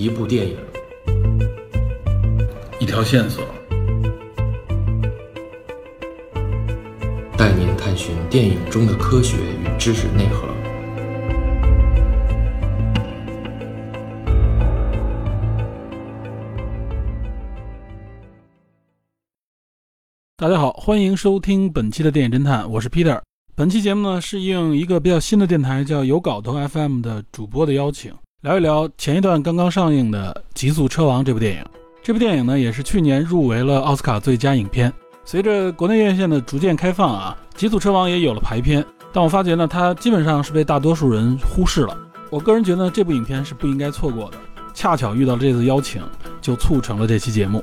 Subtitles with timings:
[0.00, 0.56] 一部电影，
[2.80, 3.44] 一条线索，
[7.36, 10.48] 带您探寻电影中的科学与知识内核。
[20.38, 23.20] 大家好，欢迎收听本期的电影侦探，我是 Peter。
[23.54, 31.64] 本期节目呢是应一个比较新的电台叫有搞头 FM 的主播的邀请，聊一聊前一段刚刚上映的《极速车王》这部电影。
[32.02, 34.90] 这部电影呢也是去年入围了奥斯卡最佳影片。
[35.26, 38.82] 随着国内院线的逐渐开放啊，《极速车王》也有了排片，
[39.12, 41.94] 但我发觉呢，它基本上是被大多数人忽视了。
[42.30, 44.38] 我个人觉得这部影片是不应该错过的，
[44.72, 46.02] 恰巧遇到这次邀请，
[46.40, 47.62] 就促成了这期节目。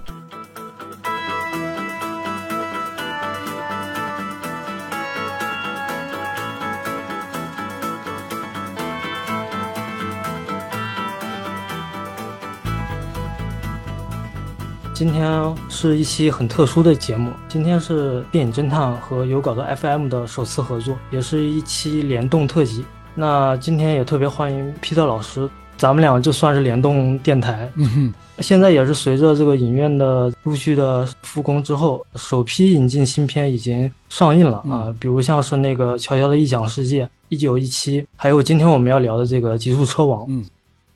[14.97, 22.83] 今天是一期很特殊的节目，今天是电影侦探和有稿的 FM 的首次合作，也是一期联动特辑。
[23.13, 27.71] 那今天也特别欢迎皮特老师，咱们俩就算是联动电台。
[27.75, 40.21] 嗯哼，现在也是随着这个影院的陆续的复工之后，首批引进新片已经上映了啊，比如像是那个《乔乔的异想世界》一九一七，还有今天我们要聊的这个《极速车王》。
[40.27, 40.43] 嗯，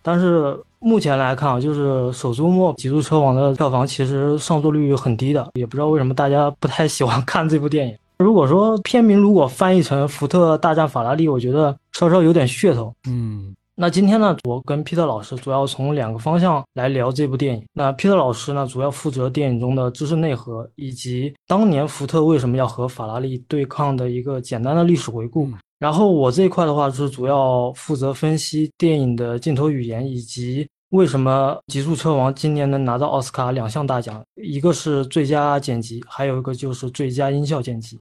[0.01, 0.57] 但是。
[0.83, 7.95] 目前来看啊，就是首周末《极速车王》的票房其实上座率很低的，也不知道为什么大家不太喜欢 看这部电影。
[8.17, 12.91] 如果说片名如果翻译成《福特大战法拉利》，我觉得稍稍有点噱头。
[13.07, 17.63] 嗯，那今天呢，我跟皮特老师主要从两个方向来聊这部电影。
[17.73, 25.47] 那皮特老师呢，主要负责电影中的知识内核，以及当年福特为什么要和法拉利对抗的一个简单的历史回顾。
[25.81, 37.97] 然后我这一块的话是主要负责分析电影的镜头语言，以及为什么《极速车王》今年能拿到奥斯卡两项大奖，一个是最佳剪辑，还有一个就是最佳音效剪辑。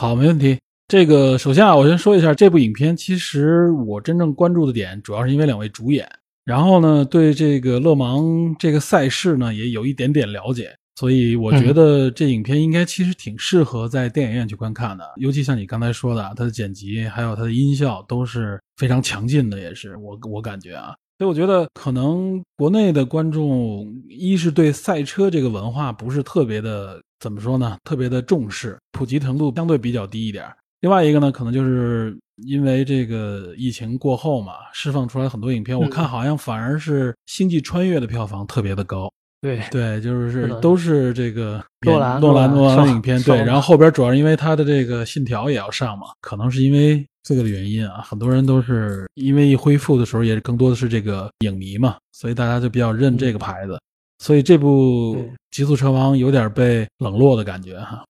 [0.00, 0.58] 好，没问题。
[0.86, 6.06] 这个首先啊，我先说一下这部影片，其实我真正关注的点主要是因为两位主演，
[6.44, 10.76] 然后呢，对这个勒芒这个赛事呢也有一点点了解。
[10.96, 20.94] 所以我觉得这影片应该其实挺适合在电影院去观看的，尤其像你刚才说的，它的剪辑还有它的音效都是非常强劲的，也是我我感觉啊。
[21.18, 30.44] 所以我觉得可能国内的观众一是对赛车这个文化不是特别的怎么说呢，特别的重视，普及程度相对比较低一点。
[30.80, 39.10] 另外一个呢，可能就是因为这个疫情过后嘛，释放出来很多影片，我看好像反而是《星际穿越》的票房特别的高。
[39.44, 43.22] 对对，就是都是这个诺兰诺兰诺兰的影片。
[43.24, 53.78] 对，然后后边主要是因为他的这个信条也要上嘛，可能是因为这个的原因啊，很多人都是因为一恢复的时候也更多的是这个影迷嘛，所以大家就比较认这个牌子。
[54.18, 55.14] 所以这部
[55.50, 58.02] 《极速车王》有点被冷落的感觉哈。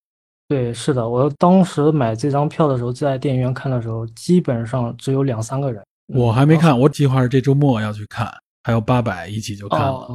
[0.46, 5.82] 对，是的，我当时买这张票的时候，在电影院看的时候，基本上只有两三个人。
[6.14, 10.08] 我还没看，我计划是这周末要去看，还有八百一起就看了。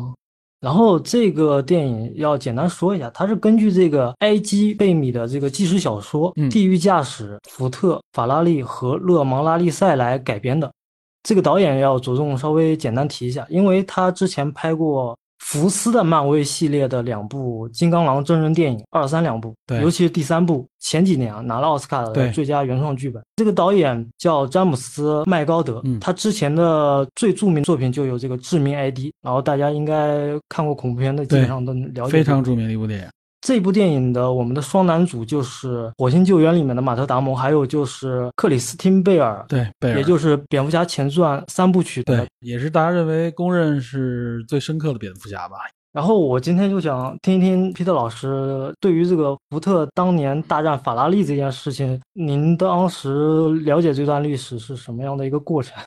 [0.59, 10.71] 然后这个电影要简单说一下，它是根据这个埃基贝米的这个纪实小说《地狱驾驶》福特、法拉利和勒芒拉力赛来改编的。
[11.23, 15.17] 这个导演要着重稍微简单提一下，因为他之前拍过。
[15.39, 23.23] 福斯的漫威系列的两部金刚狼真人电影，二三两部，对，尤其是第三部，前几年啊拿了奥斯卡的最佳原创剧本。
[23.35, 32.11] 这个导演叫詹姆斯麦高德，他之前的最著名作品就有这个《致命 ID》，然后大家应该看过恐怖片的基本上都了解。
[32.11, 33.07] 非常著名的一部电影。
[33.41, 45.55] 这部电影的我们的双男主就是《火星救援》里面的马特·达蒙，还有就是克里斯汀·贝尔，对，贝尔，也就是《蝙蝠侠前传》三部曲，对，也是大家认为公认是最深刻的蝙蝠侠吧。
[45.91, 55.81] 然后我今天就想听一听皮特老师对于这个福特当年大战法拉利这件事情，您当时了解这段历史是什么样的一个过程？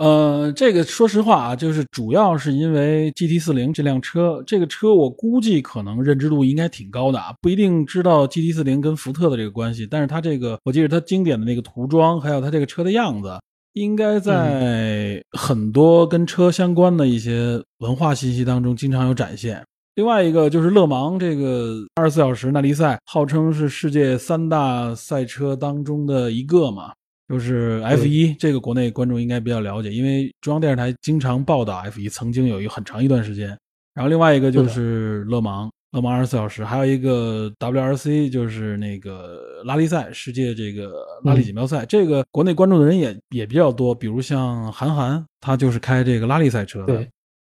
[0.00, 13.38] 呃，这个说实话啊，就是主要是因为 GT 四零这辆车，这个车我估计可能认知度应该挺高的啊，不一定知道 GT 四零跟福特的这个关系，但是它这个，我记得它经典的那个涂装，还有它这个车的样子，
[13.74, 19.62] 应该在很多跟车相关的一些文化信息当中经常有展现。
[19.96, 26.90] 另外一个就是勒芒这个二十四小时耐力赛，号称是世界三大赛车当中的一个嘛。
[27.30, 33.56] 就是 F 一这个国内观众应该比较了解，因为中央电视台经常报道 F 一，曾经有一个很长一段时间。
[33.94, 40.92] 然后另外一个就是勒芒，勒芒二十四小时，还有一个 WRC，就是那个拉力赛，世界这个
[41.22, 43.94] 拉力锦标赛，这个国内关注的人也也比较多。
[43.94, 47.06] 比如像韩寒，他就是开这个拉力赛车的。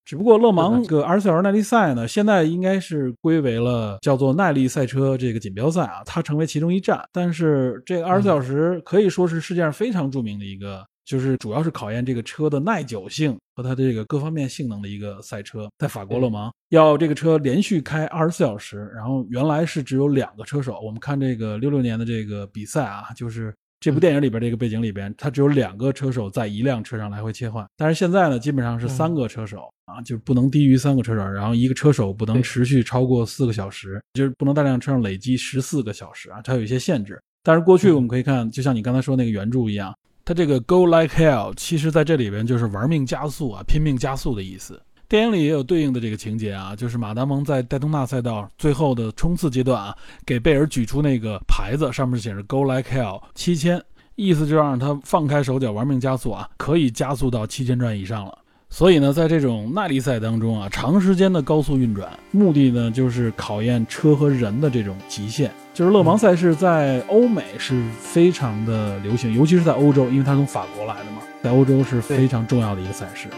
[0.09, 7.07] 只不过勒芒这个二十四小时耐力赛呢，现在应该是归为了叫做耐力赛车这个锦标赛啊，它成为其中一站。
[7.13, 15.69] 但是这个二十四小时可以说是世界上非常著名的一个，就是主要是考验这个车的耐久性和它这个各方面性能的一个赛车。
[15.77, 20.81] 在法国勒芒要这个车连续开二十四小时，然后原来是只有两个车手。
[20.81, 23.55] 我们看这个六六年的这个比赛啊，就是。
[23.81, 27.65] 这部电影里边这个背景里边，它只有两个车手在一辆车上来回切换。
[27.77, 37.21] 但是现在呢，基本上是三个车手啊，就是不能低于三个车手，然后一个车手不能持续超过四个小时，就是不能在辆车上累积十四个小时啊，它有一些限制。
[37.45, 44.83] 但是过去我们可以看，就像你刚才说那个原著一样，它这个 Go like hell，其实在这里边就是玩命加速啊，拼命加速的意思。
[45.09, 49.97] 电影里也有对应的这个情节啊，就是马达蒙在戴通纳赛道最后的冲刺阶段啊，
[50.27, 53.83] 给贝尔举出那个牌子，上面写着 “Go like hell 七千”，
[54.17, 58.37] 意思就让他放开手脚玩命加速啊，可以加速到七千转以上了。
[58.69, 65.51] 所以呢，在这种耐力赛当中啊，长时间的高速运转，目的呢就是考验车和人的这种极限。
[65.73, 73.29] 就是勒芒赛事在欧美是非常的流行，尤其是在欧洲，因为它从法国来的嘛，在欧洲是非常重要的一个赛事。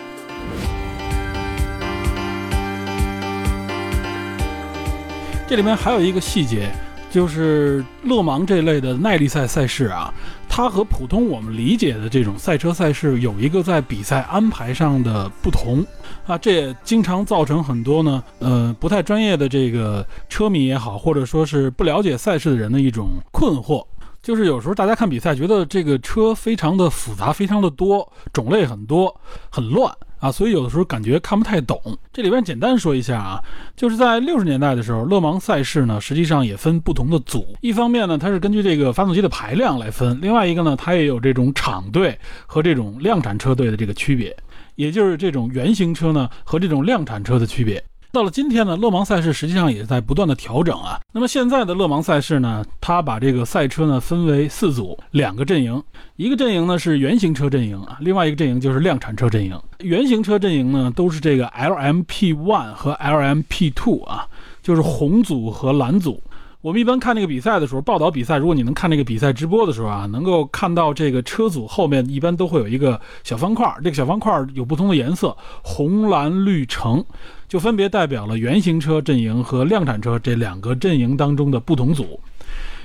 [5.50, 6.70] 这里面还有一个细节，
[7.11, 10.14] 就是勒芒这类的耐力赛赛事啊，
[10.49, 15.85] 它和普通我们理解的这种赛车赛事有一个在比赛安排上的不同
[16.25, 23.85] 啊，这也经常造成很多呢，呃，不太专业的这个车迷也好，或者说是不了解赛事的人的一种困惑，
[24.23, 29.20] 就是有时候大家看比赛觉得这个车非常的复杂，非常的多，种类很多，
[29.50, 29.93] 很乱。
[30.20, 31.81] 啊，所以有的时候感觉看不太懂。
[32.12, 33.43] 这里边简单说一下啊，
[33.75, 37.56] 就是在六十年代的时候，勒芒赛事呢，实际上也分不同的组。
[37.62, 44.37] 一方面呢，它是根据这个发动机的排量来分；另外一个呢，它也有这种厂队和这种量产车队的这个区别，
[44.75, 47.82] 也就是这种原型车呢和这种量产车的区别。
[48.12, 51.00] 到了今天呢，勒芒赛事实际上也在不断的调整啊。
[51.12, 55.80] 那么现在的勒芒赛事呢，它把这个赛车呢分为四组，两个阵营，
[56.16, 59.56] 一个阵营呢是原型车阵营啊，另外一个阵营就是量产车阵营。
[59.78, 64.26] 原型车阵营呢都是这个 LMP One 和 LMP Two 啊，
[64.60, 66.20] 就是红组和蓝组。
[66.62, 77.02] 我们一般看那个比赛的时候，报道比赛，如果你能看那个比赛直播的时候啊，能够看到这个车组后面一般都会有一个小方块，这个小方块有不同的颜色，红、蓝、绿、橙，
[77.50, 82.20] 就分别代表了原型车阵营和量产车这两个阵营当中的不同组。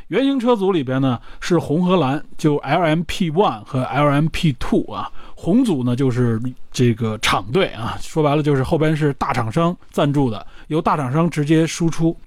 [0.07, 6.41] 原型车组里边呢是红和蓝，就 LMP One 和 LMP Two 啊，红组呢就是
[6.71, 12.17] 这个厂队啊，说白了就是后边是大厂商赞助的，由大厂商直接输出。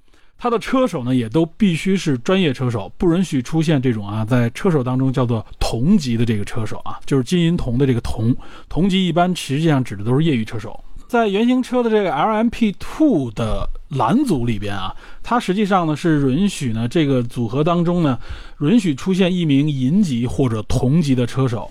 [0.41, 8.33] 他的车手呢，也都必须是专业车手，不允许出现这种啊，在车手当中叫做同级的这个车手啊，就是金银铜的这个铜。
[8.69, 10.79] 同级一般实际上指的都是业余车手。
[11.09, 18.19] 在原型车的这个 LMP Two 的蓝组里边啊，它实际上呢是允许呢这个组合当中呢，
[18.61, 21.71] 允许出现一名银级或者铜级的车手。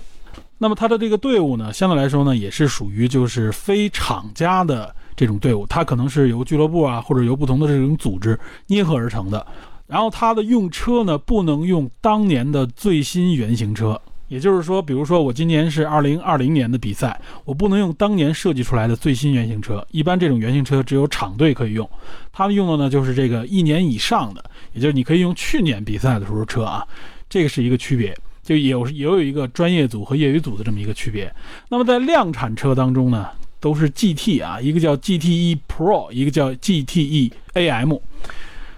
[0.58, 4.94] 那么它的这个队伍呢，相对来说呢，也是属于就是非厂家的。
[5.16, 9.44] 这种队伍，它可能是由俱乐部啊，或者由不同的这种组织捏合而成的。
[9.88, 19.86] 然后它的用车呢，不能用当年的最新原型车，也就是说，比如说我今年是二零二零年的比赛，我不能用当年设计出来的最新原型车。
[19.92, 21.90] 一般这种原型车只有厂队可以用，
[22.32, 24.44] 他们用的呢就是这个一年以上的，
[24.74, 26.86] 也就是你可以用去年比赛的时候车啊，
[27.30, 31.34] 这个是一个区别，就有也有一个专业组和业余组的这么一个区别。
[31.70, 33.28] 那么在量产车当中呢？
[33.60, 37.98] 都是 GT 啊，一个叫 GTE Pro，一个叫 GTE AM。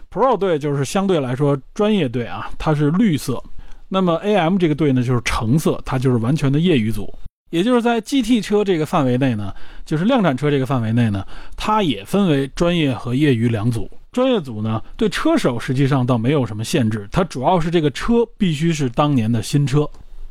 [0.09, 3.43] Pro 队就是相对来说专业队啊，它是绿色。
[3.89, 7.13] 那么 AM 这个队呢，就是橙色，它就是完全的业余组。
[7.49, 9.51] 也就是在 GT 车这个范围内呢，
[9.83, 11.25] 就是量产车这个范围内呢，
[11.57, 13.89] 它也分为专业和业余两组。
[14.11, 19.89] 专业组呢，对车手实际上倒没有什么限制，它主要是这个车必须是当年的新车。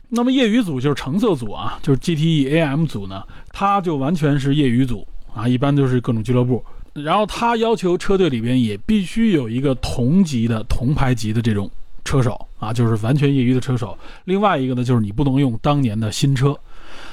[0.09, 3.23] 那么业余组就是橙色组啊，就是 GTE AM 组呢，
[3.53, 6.65] 它就完全是业余组啊，一般都是各种俱乐部。
[6.95, 11.71] 然后它要求车队里边也必须有一个同级的同牌级的这种
[12.09, 13.95] 车手啊，就是完全业余的车手。
[14.25, 16.57] 另外一个呢，就是你不能用当年的新车。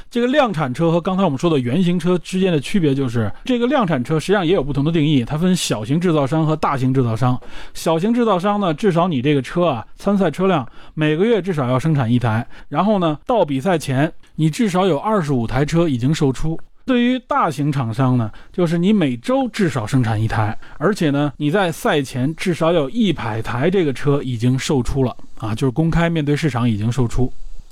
[0.09, 7.37] 这个量产车和刚才我们说的原型车之间的区别就是，这个量产车实际上也有不同的定义，它分小型制造商和大型制造商。
[7.73, 16.57] 小型制造商呢，至少你这个车啊，参赛车辆每个月至少要生产一台，然后呢，到比赛前你至少有二十五台车已经售出。
[16.85, 27.31] 对于大型厂商呢，就是你每周至少生产一台，而且呢，你在赛前至少有一百台这个车已经售出了啊，就是公开面对市场已经售出。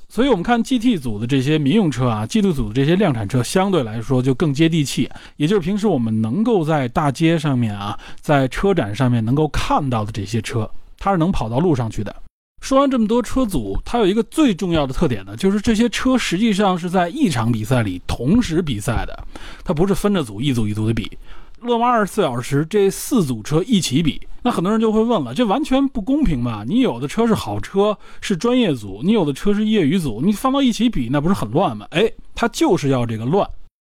[0.09, 12.15] 所以，我们看 GT 组的这些民用车啊，GT 组的这些量产车相对来说就更接地气，也就是平时我们能够在大街上面啊，在车展上面能够看到的这些车，它是能跑到路上去的。
[12.63, 19.27] 说完这么多车组，它有一个最重要的特点呢，就是这些车实际上是在一场比赛里同时比赛的，
[19.65, 21.11] 它不是分着组一组一组的比。
[21.59, 26.63] 勒芒二十四小时这四组车一起比，那很多人就会问了，这完全不公平吧？
[26.65, 31.85] 你有的车是好车，是专业组，你有的车是业余组，你放到一起比，那不是很乱吗？
[31.91, 33.45] 哎，它就是要这个乱。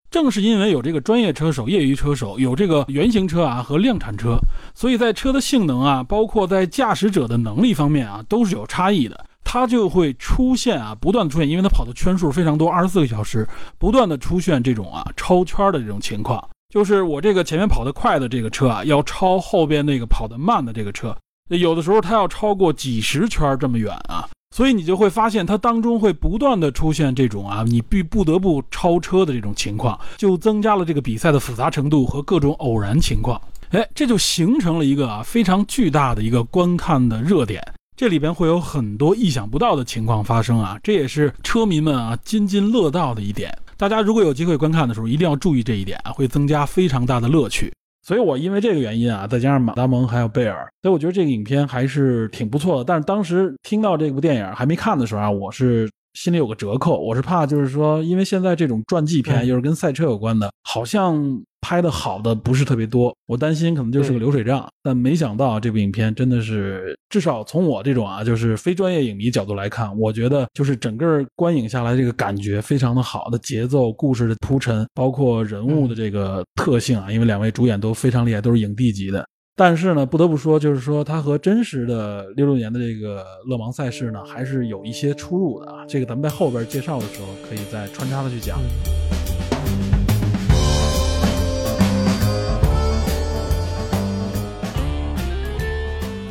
[0.09, 4.37] 正是因为有这个专业车手、业余车手，有这个原型车啊和量产车，
[4.73, 9.25] 所以在车的性能啊，包括在驾驶者的能力方面啊，都是有差异的。
[9.49, 13.47] 它就会出现啊，不断的出现，因为它跑的圈数非常多，二十四个小时，
[13.77, 16.45] 不断的出现这种啊超圈的这种情况。
[16.69, 21.15] 就是我这个前面跑得快的这个车啊，要超后边那个跑得慢的这个车，
[21.47, 37.61] 有的时候它要超过几十圈这么远啊，所以你就会发现它当中会不断的出现这种啊，你必不得不超车的这种情况，就增加了这个比赛的复杂程度和各种偶然情况，哎，这就形成了一个啊非常巨大的一个观看的热点，
[37.95, 43.55] 这里边会有很多意想不到的情况发生啊，这也是车迷们啊津津乐道的一点。
[43.77, 47.71] 大家如果有机会观看的时候，一定要注意这一点啊，会增加非常大的乐趣。
[48.07, 52.83] 所以我因为这个原因啊，再加上马达蒙还有贝尔，所以我觉得这个影片还是挺不错的。
[52.85, 55.89] 但是当时听到这部电影还没看的时候啊，我是。
[56.13, 61.15] 心里有个折扣，我是怕就是说，因为现在这种传记片又是跟赛车有关的，好像
[61.61, 64.67] 拍的好的不是特别多，我担心可能就是个流水账。
[64.83, 79.25] 但没想到这部影片真的是，至少从我这种啊就是非专业影迷角度来看，我觉得就是整个观影下来这个感觉非常的好的节奏、故事的铺陈，包括人物的这个特性啊，因为两位主演都非常厉害，都是影帝级的。
[79.59, 85.83] 但是呢，不得不说，就是说它和真实的六六年的这个勒芒赛事呢，还是有一些出入的啊。
[85.87, 88.59] 这个咱们在后边介绍的时候，可以再穿插的去讲。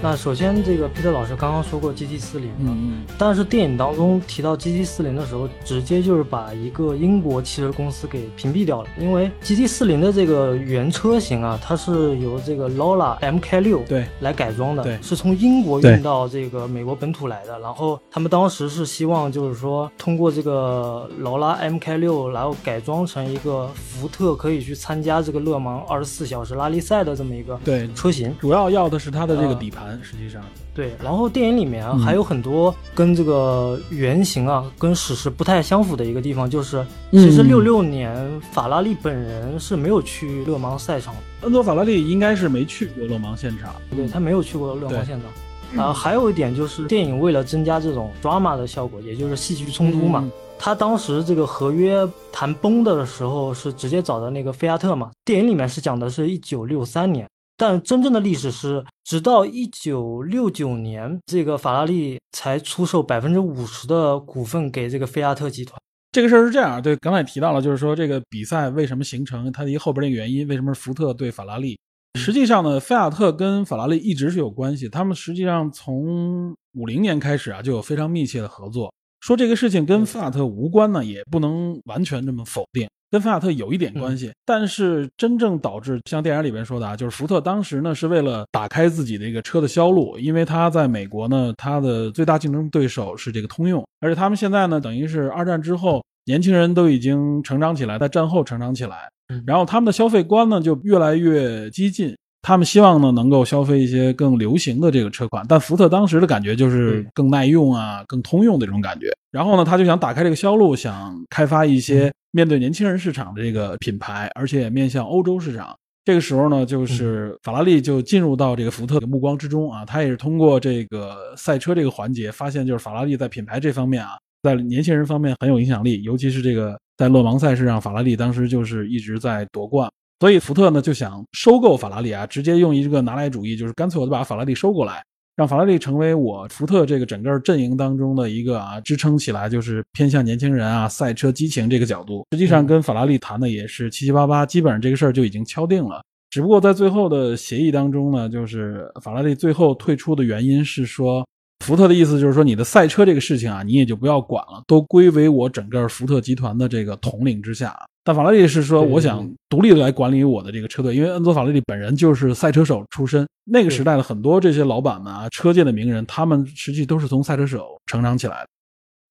[0.09, 17.59] 那首先，这个皮特老师刚刚说过 GT 四零，嗯嗯，但是电影当中提到 GT 四零的时候，直接就是把一个英国汽车公司给屏蔽掉了，因为 GT 四零的这个原车型啊，它是由这个 Lola MK 六对来改装的，对，是从英国运到这个美国本土来的。
[17.59, 29.96] 然后他们当时是希望就是说通过这个劳拉 MK 六，然后改装成一个福特可以去参加这个勒芒二十四小时拉力赛的这么一个对车型，主要要的是它的这个底盘。
[30.03, 30.43] 实际上，
[30.75, 45.85] 对，然后电影里面啊还有很多跟这个原型啊跟史实不太相符的一个地方，就是其实六六年法拉利本人是没有去勒芒赛场，恩佐法拉利应该是没去过勒芒现场，对他没有去过勒芒现场。
[45.85, 50.25] 啊，还有一点就是电影为了增加这种 drama 的效果，也就是戏剧冲突嘛，
[50.59, 57.29] 他当时这个合约谈崩的时候是直接找的那个菲亚特嘛，电影里面是讲的是一九六三年。
[57.57, 65.81] 但真正的历史是，直到一九六九年，这个法拉利才出售百分之五十的股份给这个菲亚特集团。
[66.13, 71.79] 这个事儿是这样，对，刚才也提到了，就是说这个比赛为什么形成，它的一后边那个原因，为什么是福特对法拉利？
[72.19, 78.93] 实际上呢，菲亚特跟法拉利一直是有关系，他们实际上从五零年开始啊就有非常密切的合作。
[79.21, 82.89] 说这个事情跟菲亚特无关呢，也不能完全这么否定。
[83.11, 99.09] 跟菲亚特有一点关系，但是真正导致像电影里边说的啊，就是福特当时呢是为了打开自己的一个车的销路，因为他在美国呢，他的最大竞争对手是这个通用，而且他们现在呢，等于是二战之后，年轻人都已经成长起来，在战后成长起来，
[99.47, 102.15] 然后他们的消费观呢就越来越激进。
[102.43, 109.09] 他们希望呢能够消费一些更流行的这个车款，但福特当时的感觉就是更耐用啊、更通用的这种感觉。
[109.33, 115.75] 然后呢，他就想打开这个销路，想开发一些面对年轻人市场的这个品牌，而且也面向欧洲市场。
[116.05, 119.87] 这个时候呢，就是法拉利就进入到这个福特的目光之中啊。
[119.87, 129.91] 他也是通过这个赛车这个环节，发现就是法拉利在品牌这方面啊，在年轻人方面很有影响力，尤其是这个在勒芒赛事上，法拉利当时就是一直在夺冠。
[130.21, 135.03] 所以福特呢就想收购法拉利啊，直接用一个拿来主义，就是干脆我就把法拉利收过来，
[135.37, 142.27] 让法拉利成为我福特这个整个阵营当中的一个啊支撑起来，就是偏向年轻人啊赛车激情这个角度。
[142.31, 146.03] 实际上跟法拉利谈的也是七七八八，基本上这个事儿就已经敲定了。
[146.31, 151.27] 只不过在最后的协议当中呢，就是法拉利最后退出的原因是说，
[151.65, 157.77] 福特的意思就是说你的赛车这个事情啊，你也就不要管了，都归为我整个福特集团的这个统领之下。
[158.07, 163.27] 但法拉利是说，我想独立的来管理我的这个车队，因为恩佐法拉利本人就是赛车手出身。
[163.43, 168.49] 那个时代的很多这些老板们啊，车界的名人，他们实际都是从赛车手成长起来的。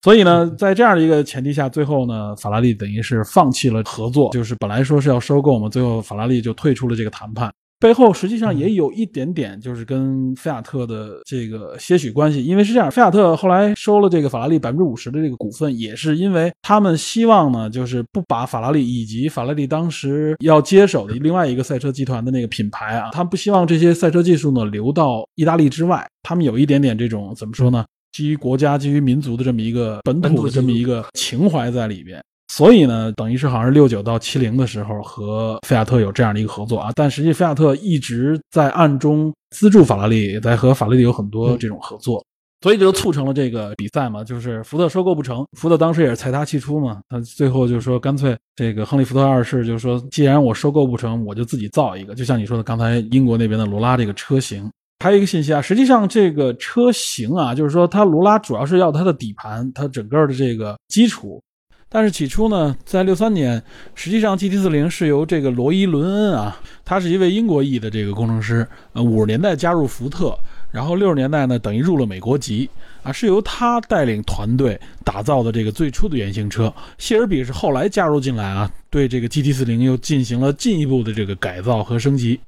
[0.02, 7.52] 所以呢，在这样的一个前提下，最后呢，法拉利等于是放弃了合作，就是本来说是要收购嘛，最后法拉利就退出了这个谈判。
[7.86, 27.86] 背后实际上也有一点点，就是跟菲亚特的这个些许关系，因为是这样，菲亚特后来收了这个法拉利百分之五十的这个股份，也是因为他们希望呢，就是不把法拉利以及法拉利当时要接手的另外一个赛车集团的那个品牌啊，他们不希望这些赛车技术呢流到意大利之外，他们有一点点这种怎么说呢？
[28.14, 32.20] 基于国家、基于民族的这么一个本土的这么一个情怀在里边。
[32.56, 42.24] 所以呢，等于是好像是六九到七零的时候和菲亚特有这样的一个合作啊，但实际菲亚特一直在暗中资助法拉利，也在和法拉利有很多这种合作，
[42.62, 54.72] 所以就促成了这个比赛嘛，就是福特收购不成，福特当时也是财大气粗嘛，他最后就说干脆这个亨利福特二世就说，既然我收购不成，我就自己造一个，就像你说的刚才英国那边的罗拉这个车型。
[55.04, 61.42] 还有一个信息啊，实际上这个车型啊，就是说它罗拉主要是要它的底盘，它整个的这个基础。
[61.88, 63.62] 但是起初呢，在六三年，
[63.94, 70.38] 实际上 GT 四零是由这个罗伊·伦恩啊，他是一位英国裔的这个工程师，呃，五十年代加入福特，
[70.72, 72.70] 然后六十年代呢，等于入了美国籍
[73.04, 76.74] 啊，是由他带领团队打造的这个最初的原型车。
[76.98, 82.40] 谢尔比是后来加入进来啊，对这个 GT 四零又进行了进一步的这个改造和升级。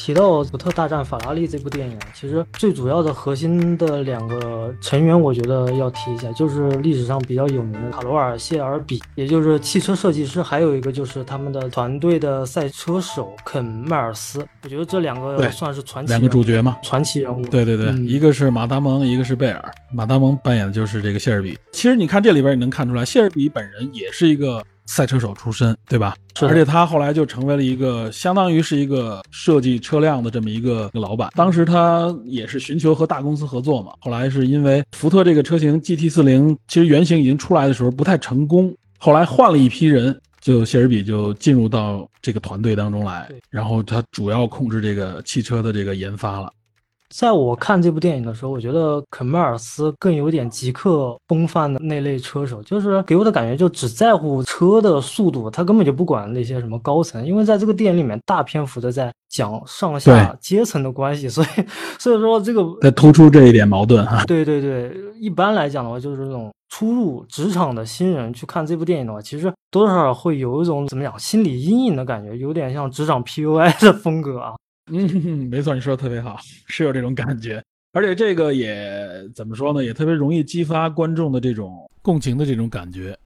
[0.00, 14.42] 提到福特大战法拉利这部电影，其实最主要的核心的两个成员，我觉得要提一下，就是历史上比较有名的卡罗尔·谢尔比，也就是汽车设计师，还有一个就是他们的团队的赛车手肯·迈尔斯。
[14.62, 17.44] 我觉得这两个算是传奇，两个主角嘛，传奇人物。
[17.48, 19.62] 对对对，一个是马达蒙，一个是贝尔。
[19.92, 21.58] 马达蒙扮演的就是这个谢尔比。
[21.72, 24.64] 其实你看这里边，你能看出来，谢尔比本人也是一个。
[24.90, 26.16] 赛车手出身，对吧？
[26.42, 31.30] 而且他后来就成为了一个，相当于是一个设计车辆的这么一个老板。
[31.36, 33.92] 当时他也是寻求和大公司合作嘛。
[34.00, 46.52] 后来是因为福特这个车型 GT 四零，其实原型已经出来的时候不太成功，后来换了一批人，就谢尔比就进入到这个团队当中来，然后他主要控制这个汽车的这个研发了。
[47.14, 57.26] 在我看这部电影的时候，我觉得肯迈尔斯更有点极客风范的那类车手，就是给我的感觉就只在乎车的速度，他根本就不管那些什么高层。
[57.26, 61.46] 因为在这个电影里面，大篇幅的在讲上下阶层的关系，所以
[61.98, 64.24] 所以说这个在突出这一点矛盾哈。
[64.24, 74.54] 对对对，一般来讲的话，就是这种初入职场的新人去看这部电影的话，其实多多少少会有一种怎么讲心理阴影的感觉，有点像职场 PUI 的风格啊。
[74.90, 83.16] 嗯，没错，你说的特别好，是有这种感觉，而且这个也怎么说呢，也特别容易激发观众的这种共情的这种感觉。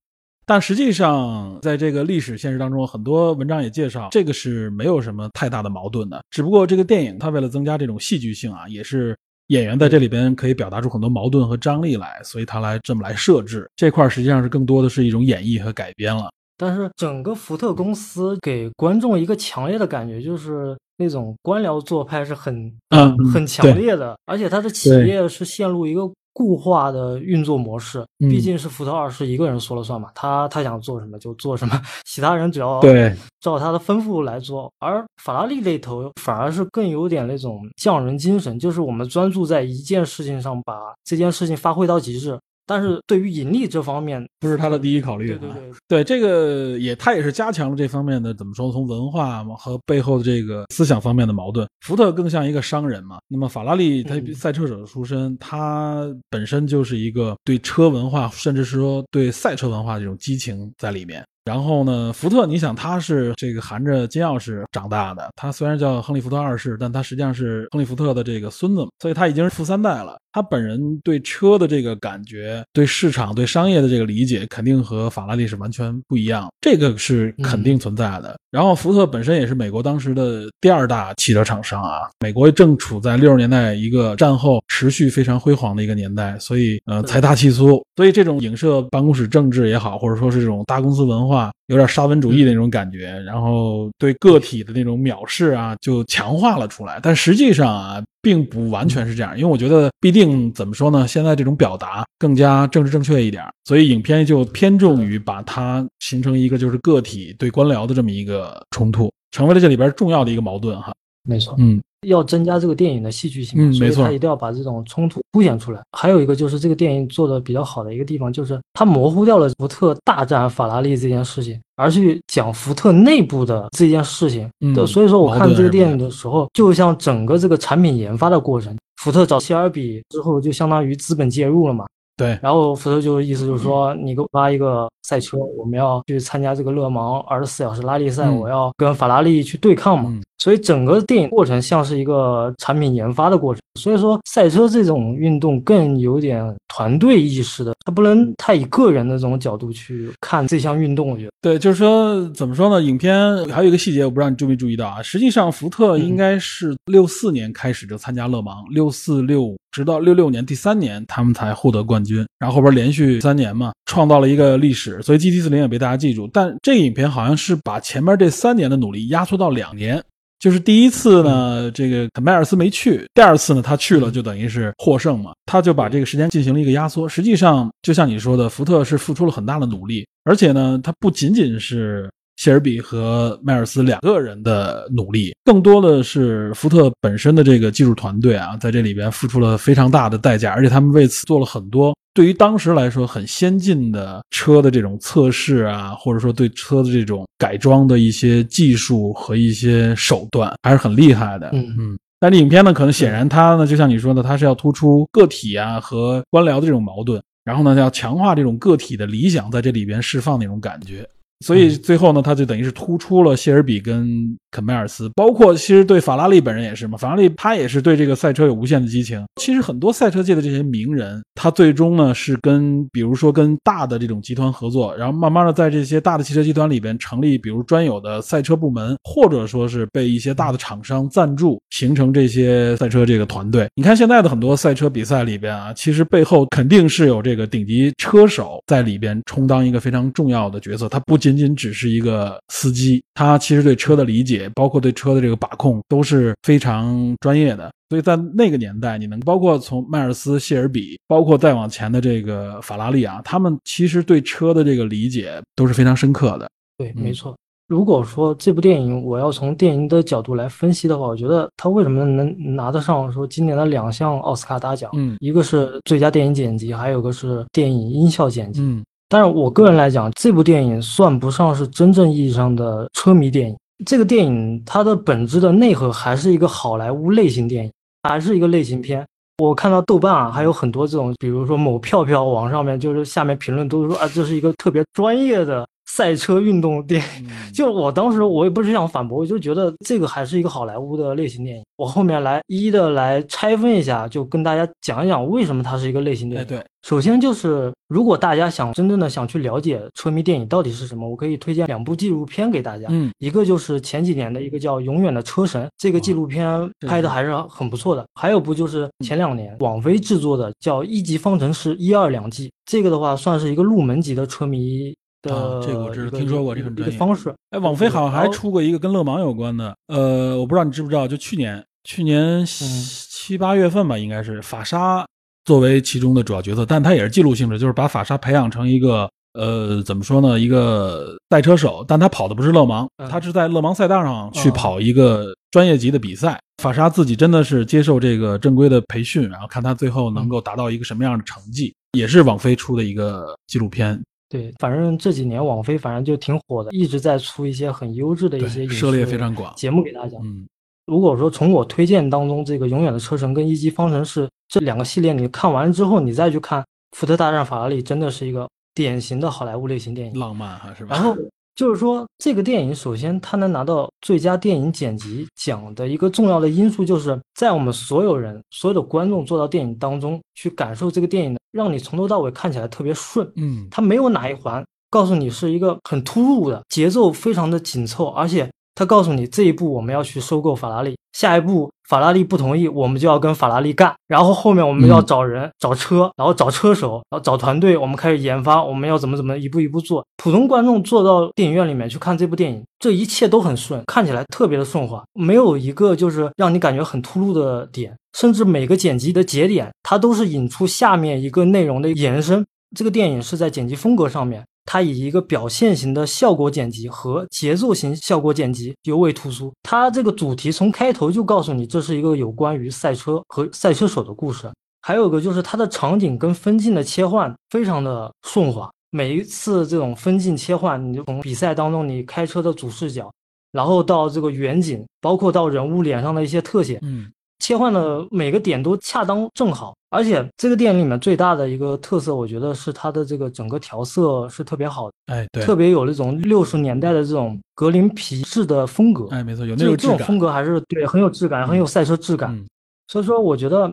[0.46, 6.22] 但实际上，在这个历史现实当中，很多文章也介绍，这个是没有什么太大的矛盾的。
[6.30, 16.30] 只不过这个电影它为了增加这种戏剧性啊，也是演员在这里边可以表达出很多矛盾和张力来，所以他来这么来设置这块，实际上是更多的是一种演绎和改编了。
[16.58, 20.76] 但是整个福特公司给观众一个强烈的感觉就是。
[20.96, 28.04] 那种官僚做派是很嗯很强烈的，而且他的企业是陷入一个固化的运作模式。
[28.18, 34.72] 毕竟是福特二世一个人说了算嘛，他他想做什么就做什么， 其他人只要对照他的吩咐来做。
[34.78, 42.38] 而法拉利那头反而是更有点那种匠人精神，就是我们专注在一件事情上，把这件事情发挥到极致。
[42.66, 45.28] 但是对于盈利这方面，不是他的第一考虑。
[45.28, 48.72] 对对 对，对这个也，他也是加强了这方面的怎么说？
[48.72, 51.68] 从文化和背后的这个思想方面的矛盾。
[51.80, 61.24] 福特更像一个商人嘛，那么法拉利他赛车手的出身，他本身就是一个对车文化，甚至是说对赛车文化这种激情在里面。
[61.44, 70.16] 然后呢，福特，你想他是这个含着金钥匙长大的，他虽然叫亨利·福特二世，但他实际上是亨利·福特的这个孙子，所以他已经是富三代了。
[70.32, 78.36] 他本人对车的这个感觉、对市场、对商业的这个理解，肯定和法拉利是完全不一样，这个是肯定存在的。
[78.50, 91.33] 然后，福特本身也是美国当时的第二大汽车厂商啊，美国正处在六十年代一个战后持续非常辉煌的一个年代，所以呃财大气粗，所以这种影射办公室政治也好，或者说是这种大公司文化，
[91.66, 96.98] 有点沙文主义的那种感觉，然后对个体的那种藐视啊，就强化了出来。
[97.02, 98.02] 但实际上啊。
[98.24, 101.06] 并不完全是这样，因为我觉得必定怎么说呢？
[101.06, 110.90] 现在这种表达更加政治正确一点，所以影片就偏重于把它形成一个就是个体对官僚的这么一个冲突，成为了这里边重要的一个矛盾哈。
[111.28, 115.80] 没错，嗯，要增加这个电影的戏剧性，所以嗯没错他一定要把这种冲突凸显出来。
[115.92, 124.48] 还有一个就是这个电影做的比较好的一个地方，就是它模糊掉了福特大战法拉利这件事情，而去讲福特内部的这件事情。
[124.60, 131.84] 嗯，所以说我看这个电影的时候，就像整个这个产品研发的过程，福特找谢尔比之后，就相当于资本介入了嘛。
[132.16, 140.16] 对，然后福特就意思就是说，你给我发一个赛车，我们要去参加这个勒芒二十四小时拉力赛，嗯我要跟法拉利去对抗嘛。
[140.44, 143.62] 嗯所以整个电影过程像是一个产品研发的过程。
[143.80, 151.08] 所以说，赛车这种运动更有点团队意识的，它不能太以个人的这种角度去看这项运动。
[151.08, 152.82] 我觉得，对，就是说怎么说呢？
[152.82, 153.16] 影片
[153.48, 155.02] 还有一个细节，我不知道你注没注意到啊。
[155.02, 165.02] 实际上，福特应该是六四年开始就参加勒芒，六四六五，直到六六年第三年他们才获得冠军，然后后边连续三年嘛，创造了一个历史。
[165.02, 166.28] 所以 GT 四零也被大家记住。
[166.32, 170.00] 但这个影片好像是把前面这三年的努力压缩到两年。
[170.38, 175.32] 就是第一次呢，这个迈尔斯没去；第二次呢，他去了，就等于是获胜嘛。
[175.46, 177.08] 他就把这个时间进行了一个压缩。
[177.08, 201.50] 实际上，就像你说的，福特是付出了很大的努力，而且呢，他不仅仅是谢尔比和迈尔斯两个人的努力，更多的是福特本身的这个技术团队啊，在这里边付出了非常大的代价，而且他们为此做了很多对于当时来说很先进的车的这种测试啊，或者说对车的这种改装的一些技术和一些手段，还是很厉害的。
[201.52, 201.98] 嗯嗯。
[202.20, 211.06] 但是影片呢，可能显然它呢，就像你说的，它是要突出个体啊和官僚的这种矛盾，然后呢，要强化这种个体的理想在这里边释放那种感觉。
[211.44, 214.08] 所以最后呢，他就等于是突出了谢尔比跟
[214.50, 216.96] 肯迈尔斯，包括其实对法拉利本人也是嘛。
[216.96, 219.22] 法拉利他也是对这个赛车有无限的激情。
[219.36, 233.68] 其实很多赛车界的这些名人，他最终呢是跟比如说跟大的这种集团合作，然后慢慢的在这些大的汽车集团里边成立，比如专有的赛车部门，或者说是被一些大的厂商赞助，形成这些赛车这个团队。
[233.74, 247.70] 你看现在的很多赛车比赛里边啊，其实背后肯定是有这个顶级车手在里边充当一个非常重要的角色，他不仅仅仅只是一个司机，他其实对车的理解，包括对车的这个把控都是非常专业的。
[247.90, 256.50] 所以在那个年代，你能包括从迈尔斯、谢尔比，包括再往前的这个法拉利啊，他们其实对车的这个理解都是非常深刻的。
[256.76, 257.36] 对，嗯没错。
[257.66, 264.90] 如果说这部电影我要从电影的角度来分析的话，我觉得它为什么能拿得上说今年的两项奥斯卡大奖？
[264.94, 268.60] 嗯一个是最佳电影剪辑，还有个是电影音效剪辑。
[268.60, 273.56] 嗯但是我个人来讲，这部电影算不上是真正意义上的车迷电影。
[273.86, 277.70] 这个电影它的本质的内核还是一个好莱坞类型电影，
[278.02, 279.06] 还是一个类型片。
[279.38, 287.28] 我看到豆瓣啊，还有很多这种，比如说某票票网上面，就是下面评论都是说啊，这是一个特别专业的赛车运动电影。
[287.28, 291.62] 嗯 就我当时我也不是想反驳，我就觉得这个还是一个好莱坞的类型电影。
[291.76, 296.48] 我后面来一一的来拆分一下，就跟大家讲一讲为什么它是一个类型电哎影。
[296.48, 302.88] 对，首先就是，如果大家想真正的想去了解车迷电影到底是什么，我可以推荐两部纪录片给大家。
[302.90, 308.04] 嗯一个就是前几年的一个叫《永远的车神》，这个纪录片拍的还是很不错的。
[308.20, 314.92] 还有部就是前两年网飞制作的叫《一级方程式一二两季》，这个的话算是一个入门级的车迷
[315.24, 317.34] 的、啊这个我知道听说过这个这很专业一个方式。
[317.50, 325.04] 哎，网飞好像还出过一个跟勒芒有关的，呃，我不知道你知不知道，就去年去年七八月份吧，应该是法沙
[325.44, 336.38] 作为其中的主要角色，但他也是记录性质，就是把法沙培养成一个呃，怎么说呢，一个赛车手，但他跑的不是勒芒，嗯他是在勒芒赛道上去哦跑一个专业级的比赛。
[336.62, 344.00] 法沙自己真的是接受这个正规的培训，然后看他最后能够达到一个什么样的成绩，也是网飞出的一个纪录片，
[344.34, 349.54] 对，反正这几年网飞反正就挺火的，一直在出一些很优质的一些，影涉猎视非常广。
[349.54, 350.18] 节目给大家。
[350.20, 350.44] 嗯
[350.86, 360.20] 如果说从我推荐当中，这个《永远的车神》跟《一级方程式》这两个系列，你看完之后，你再去看《福特大战法拉利》，真的是一个典型的好莱坞类型电影。
[360.20, 360.94] 浪漫哈是吧？
[360.94, 361.16] 然后
[361.54, 373.30] 就是说，这个电影首先它能拿到最佳电影剪辑奖的一个重要的因素，就是在我们所有人、所有的观众坐到电影当中去感受这个电影的，让你从头到尾看起来特别顺。
[373.36, 390.04] 嗯它没有哪一环告诉你是一个很突兀的节奏，非常的紧凑，而且它告诉你这一步我们要去收购法拉利，下一步法拉利不同意，我们就要跟法拉利干，然后后面我们要嗯找人、找车，然后找车手，然后找团队，我们开始研发，我们要怎么怎么一步一步做。
[390.16, 402.44] 普通观众坐到电影院里面去看这部电影，这一切都很顺，看起来特别的顺滑，没有一个就是让你感觉很突兀的点，甚至每个剪辑的节点，它都是引出下面一个内容的延伸。
[402.76, 409.52] 这个电影是在剪辑风格上面它以一个表现型的效果剪辑和节奏型效果剪辑尤为突出。
[409.62, 414.50] 它这个主题从开头就告诉你，这是一个有关于赛车和赛车手的故事。
[414.80, 423.10] 还有个就是它的场景跟分镜的切换非常的顺滑，每一次这种分镜切换，你就从比赛当中你开车的主视角，
[423.50, 427.10] 然后到这个远景，包括到人物脸上的一些特写，嗯，
[427.44, 429.74] 切换的每个点都恰当正好。
[429.90, 439.08] 而且这个电影里面最大的一个特色，我觉得是它的这个整个调色是特别好的，哎，对，特别有那种六十年代的这种格林皮质的风格。
[439.10, 439.92] 哎，没错，有那这个质感。
[439.92, 442.34] 这种风格还是对很有质感，很有赛车质感。
[442.34, 442.46] 嗯
[442.88, 443.72] 所以说，我觉得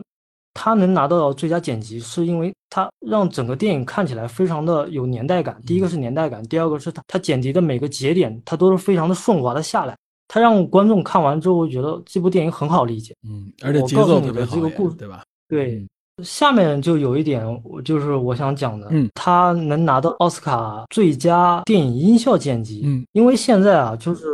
[0.54, 5.60] 他能拿到最佳剪辑，是因为他让整个电影看起来非常的有年代感。
[5.66, 9.94] 第一个是年代感，第二个是他他剪辑的每个节点，它都是非常的顺滑的下来，
[10.32, 13.14] 他让观众看完之后觉得这部电影很好理解。
[13.28, 15.22] 嗯，而且节我告诉你奏特别好也，的这个故事对吧？
[15.46, 15.88] 对，嗯
[16.24, 24.26] 下面就有一点，我就是我想讲的，嗯他能拿到奥斯卡最佳电影音效剪辑，嗯，因为现在啊，就是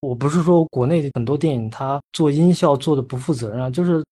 [0.00, 4.04] 我不是说国内很多电影它做音效做的不负责任啊，就是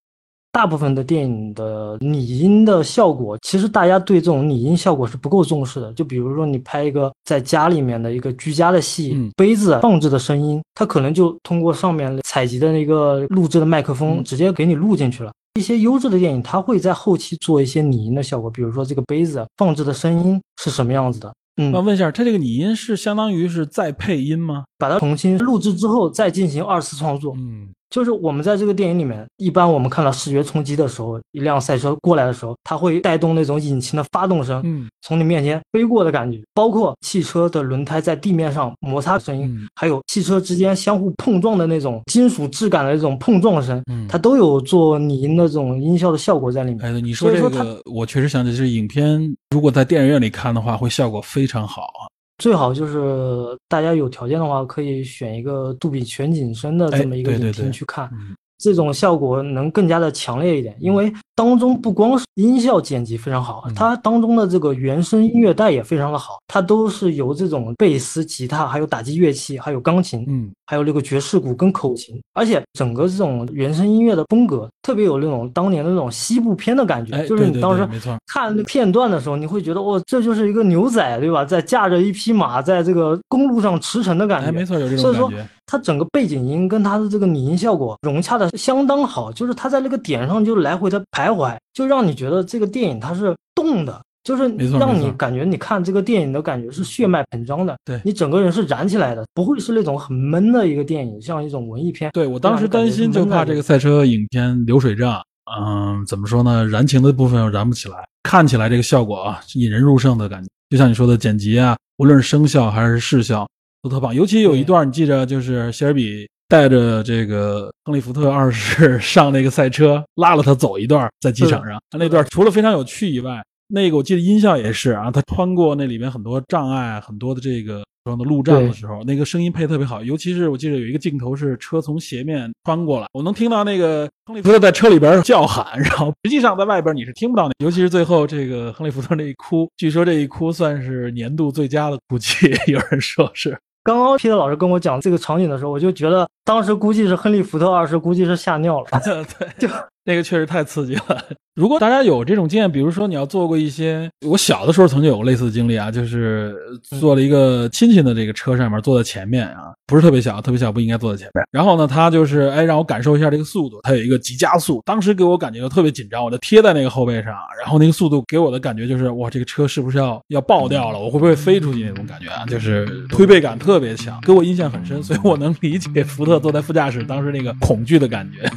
[0.51, 5.93] 大部分的电影的拟音的效果，其实大家对这种拟音效果是不够重视的。
[5.93, 15.31] 就比如说你拍一个在家里面的一个居家的戏，嗯杯子放置的声音，它可能就通过上面采集的那个录制的麦克风，嗯直接给你录进去了。
[15.59, 24.65] 一些优质的电影，它会在后期做一些拟音的效果，比如说这个杯子放置的声音是什么样子的，嗯那，问一下，它这个拟音是相当于是再配音吗？
[24.79, 27.35] 把它重新录制之后再进行二次创作。
[27.37, 46.85] 嗯就是我们在这个电影里面，一般我们看到视觉冲击的时候，一辆赛车过来的时候，它会带动那种引擎的发动声，嗯从你面前飞过的感觉，包括汽车的轮胎在地面上摩擦的声音，嗯还有汽车之间相互碰撞的那种金属质感的那种碰撞声，嗯，它都有做拟音的这种音效的效果在里面。
[46.85, 52.05] 哎，你说这个，我确实想起，这影片如果在电影院里看的话，会效果非常好啊。
[52.38, 58.09] 最好就是大家有条件的话，可以选一个杜比全景声的这么一个影哎对对对厅去看。
[58.12, 70.51] 嗯这种效果能更加的强烈一点，因为当中不光是音效剪辑非常好嗯，它当中的这个原声音乐带也非常的好，它都是由这种贝斯、吉他，还有打击乐器，还有钢琴，嗯。
[70.70, 77.88] 还有那个爵士鼓跟口琴，而且整个这种原声音乐的风格特别有那种当年的那种西部片的感觉，哎，就是你当时
[78.27, 85.48] 看片段的时候，你会觉得哦，这就是一个牛仔对吧，在驾着一匹马在这个公路上驰骋的感觉，哎，没错，有这所以说种感觉。
[85.70, 102.11] 它整个背景音跟它的这个拟音效果融洽的相当好，就是它在那个点上就来回的徘徊，就让你觉得这个电影它是动的，就是让你感觉你看这个电影的感觉是血脉膨胀的，对你整个人是燃起来的，不会是那种很闷的一个电影，像一种文艺片。
[102.12, 105.23] 对我当时担心，就怕这个赛车影片流水账，
[105.59, 106.67] 嗯，怎么说呢？
[106.67, 110.49] 燃情的部分又燃不起来，看起来这个效果啊，引人入胜的感觉。
[110.71, 113.49] 就像你说的剪辑啊，无论是声效还是视效
[113.83, 114.14] 都特棒。
[114.14, 130.03] 尤其有一段，你记着，就是谢尔比带着这个亨利福特二世 上那个赛车，拉了他走一段，在机场上，那段除了非常有趣以外，那个我记得音效也是啊，他穿过那里面很多障碍，很多的这个说的路障的时候，那个声音配特别好。
[130.03, 137.53] 尤其是我记得有一个镜头是车从斜面穿过来，我能听到那个亨利福特在车里边叫喊， 然后实际上在外边你是听不到那。
[137.63, 143.55] 尤其是最后这个亨利福特那一哭，据说这一哭算是年度最佳的哭泣， 有人说是。
[143.88, 148.87] 刚刚皮特老师跟我讲这个场景的时候，我就觉得当时估计是亨利福特二世估计是吓尿了。
[149.03, 149.66] 对，就
[150.09, 151.23] 那个确实太刺激了。
[151.55, 156.55] 如果大家有这种经验，比如说你要做过一些，我小的时候曾经有过类似的经历啊，就是
[157.01, 161.44] 坐了一个亲戚的这个车上面，坐在前面啊，不是特别小，特别小不应该坐在前面。
[161.51, 170.99] 然后呢，他就是哎让我感受一下这个速度，它有一个急加速，当时给我感觉就特别紧张，我就贴在那个后背上，然后那个速度给我的感觉就是哇，这个车是不是要要爆掉了？
[170.99, 172.47] 我会不会飞出去那种感觉啊？
[172.47, 178.49] 就是推背感特别强，给我印象很深，所以我能理解福特坐在副驾驶当时那个恐惧的感觉。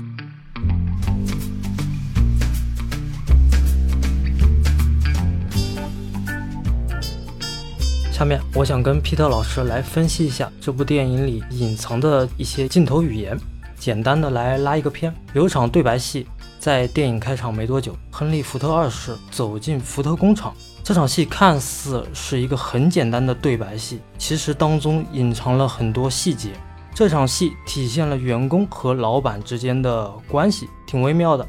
[8.22, 13.36] 下面我想跟皮特老师来分析一下这部电影里隐藏的一些镜头语言，
[13.80, 15.12] 简单的来拉一个片。
[15.34, 16.28] 有一场对白戏，
[16.60, 20.54] 在电影开场没多久，亨利·福特二世走进福特工厂。
[20.84, 26.52] 这场戏看似是一个很简单的对白戏，其实当中隐藏了很多细节。
[26.94, 31.44] 这场戏体现了员工和老板之间的关系，挺微妙的。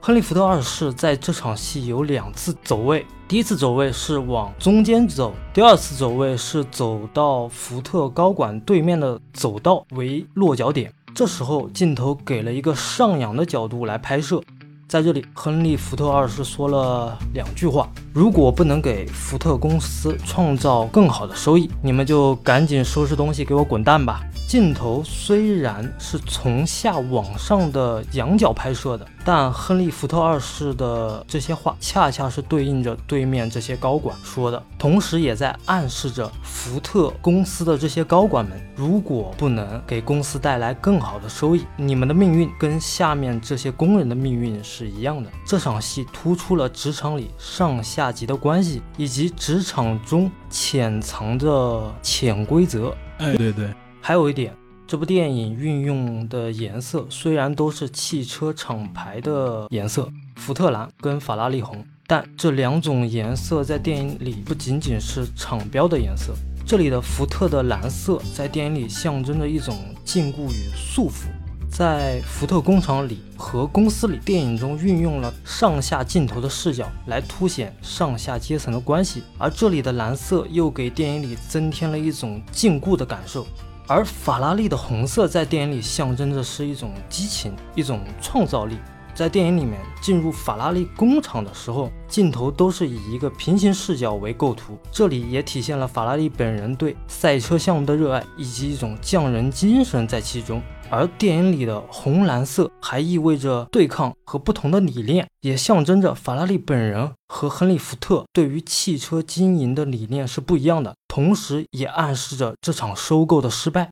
[0.00, 10.92] 亨利·福特二世在这场戏有两次走位，第一次走位是往中间走，第二次走位是走到福特高管对面的走道为落脚点。
[11.14, 14.42] 这时候镜头给了一个上仰的角度来拍摄，
[14.86, 24.20] 在这里，亨利·福特二世说了两句话：如果不能给福特公司创造更好的收益，你们就赶紧收拾东西，给我滚蛋吧。
[24.46, 45.30] 镜头虽然是从下往上的仰角拍摄的，但亨利·福特二世的这些话恰恰是对应着对面这些高管说的，同时也在暗示着福特公司的这些高管们，如果不能给公司带来更好的收益，你们的命运跟下面这些工人的命运是一样的。
[45.46, 52.94] 这场戏突出了职场里上下级的关系，以及职场中潜藏的潜规则。
[53.18, 53.72] 哎，对对。
[54.00, 54.54] 还有一点，
[54.86, 66.34] 这部电影运用的颜色虽然都是汽车厂牌的颜色，福特蓝跟法拉利红，但这两种颜色在电影里不仅仅是厂标的颜色。
[66.66, 71.28] 这里的福特的蓝色在电影里象征着一种禁锢与束缚。
[71.70, 83.46] 在福特工厂里和公司里，电影中运用了上下镜头的视角来凸显上下阶层的关系，而这里的蓝色又给电影里增添了一种禁锢的感受。
[83.86, 88.78] 而法拉利的红色在电影里象征着是一种激情，一种创造力。
[89.14, 100.60] 在电影里面进入法拉利工厂的时候，镜头都是以一个平行视角为构图，这里也体现了法拉利本人对赛车项目的热爱以及一种匠人精神在其中。
[100.90, 113.88] 而电影里的红蓝色还意味着对抗和不同的理念，也象征着法拉利本人和亨利·福特对于汽车经营的理念是不一样的，同时也暗示着这场收购的失败。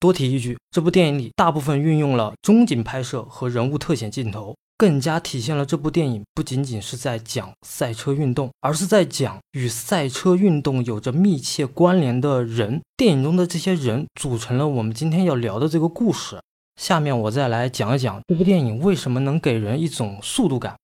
[0.00, 4.56] 多提一句，这部电影里大部分运用了中景拍摄和人物特写镜头。
[4.76, 12.82] 更加体现了这部电影不仅仅是在讲赛车运动，而是在讲与赛车运动有着密切关联的人。
[12.96, 16.40] 电影中的这些人组成了我们今天要聊的这个故事。
[16.74, 20.74] 下面我再来讲一讲这部电影为什么能给人一种速度感。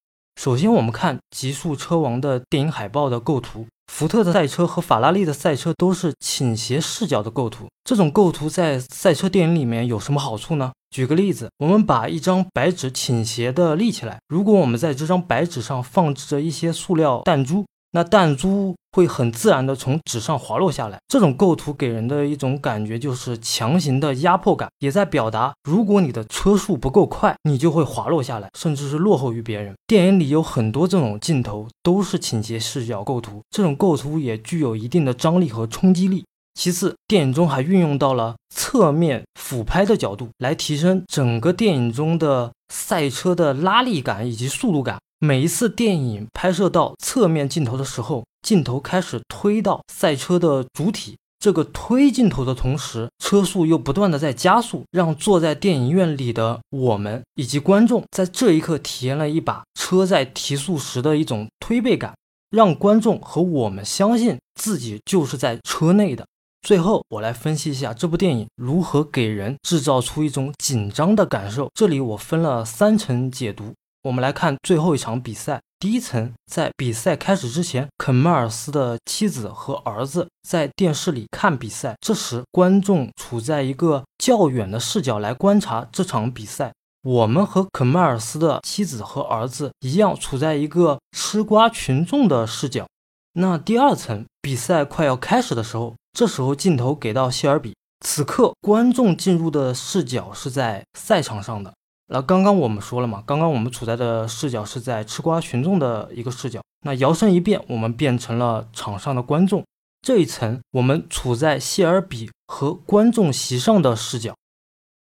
[0.43, 3.67] 首先，我们看《极速车王》的电影海报的构图。
[3.93, 10.73] 福特的赛车和法拉利的赛车都是倾斜视角的构图，这种构图在赛车电影里面有什么好处呢？
[10.89, 17.67] 举个例子，我们把一张白纸倾斜的立起来，如果我们在这张白纸上放置着一些塑料弹珠。
[17.93, 29.75] 那弹珠会很自然的从纸上滑落下来，这种构图给人的一种感觉就是强行的压迫感，也在表达如果你的车速不够快，你就会滑落下来，甚至是落后于别人。
[29.87, 36.25] 电影里有很多这种镜头都是倾斜视角构图，这种构图也具有一定的张力和冲击力。
[36.55, 44.99] 其次，电影中还运用到了侧面俯拍的角度，来提升整个电影中的赛车的拉力感以及速度感。
[45.21, 51.17] 每一次电影拍摄到侧面镜头的时候，镜头开始推到赛车的主体。
[51.39, 62.15] 这个推镜头的同时，车速又不断的在加速，让坐在电影院里的我们以及观众在这一刻体验了一把车在提速时的一种推背感，
[62.51, 66.27] 让观众和我们相信自己就是在车内的。
[66.61, 71.71] 最后，我来分析一下这部电影如何给人制造出一种紧张的感受。
[71.73, 73.73] 这里我分了三层解读。
[74.03, 75.59] 我们来看最后一场比赛。
[75.81, 81.97] 第一层，在比赛开始之前，肯迈尔斯的妻子和儿子在电视里看比赛。
[82.03, 86.71] 这时，观众处在一个较远的视角来观察这场比赛。
[87.03, 92.87] 我们和肯迈尔斯的妻子和儿子一样，处在一个吃瓜群众的视角。
[93.33, 97.75] 那第二层，比赛快要开始的时候，这时候镜头给到谢尔比。
[98.05, 101.73] 此刻，观众进入的视角是在赛场上的。
[102.13, 106.61] 那刚刚我们说了嘛，刚刚我们处在的视角是在吃瓜群众的一个视角。
[106.85, 109.65] 那摇身一变，我们变成了场上的观众。
[110.03, 114.35] 这一层，我们处在谢尔比和观众席上的视角。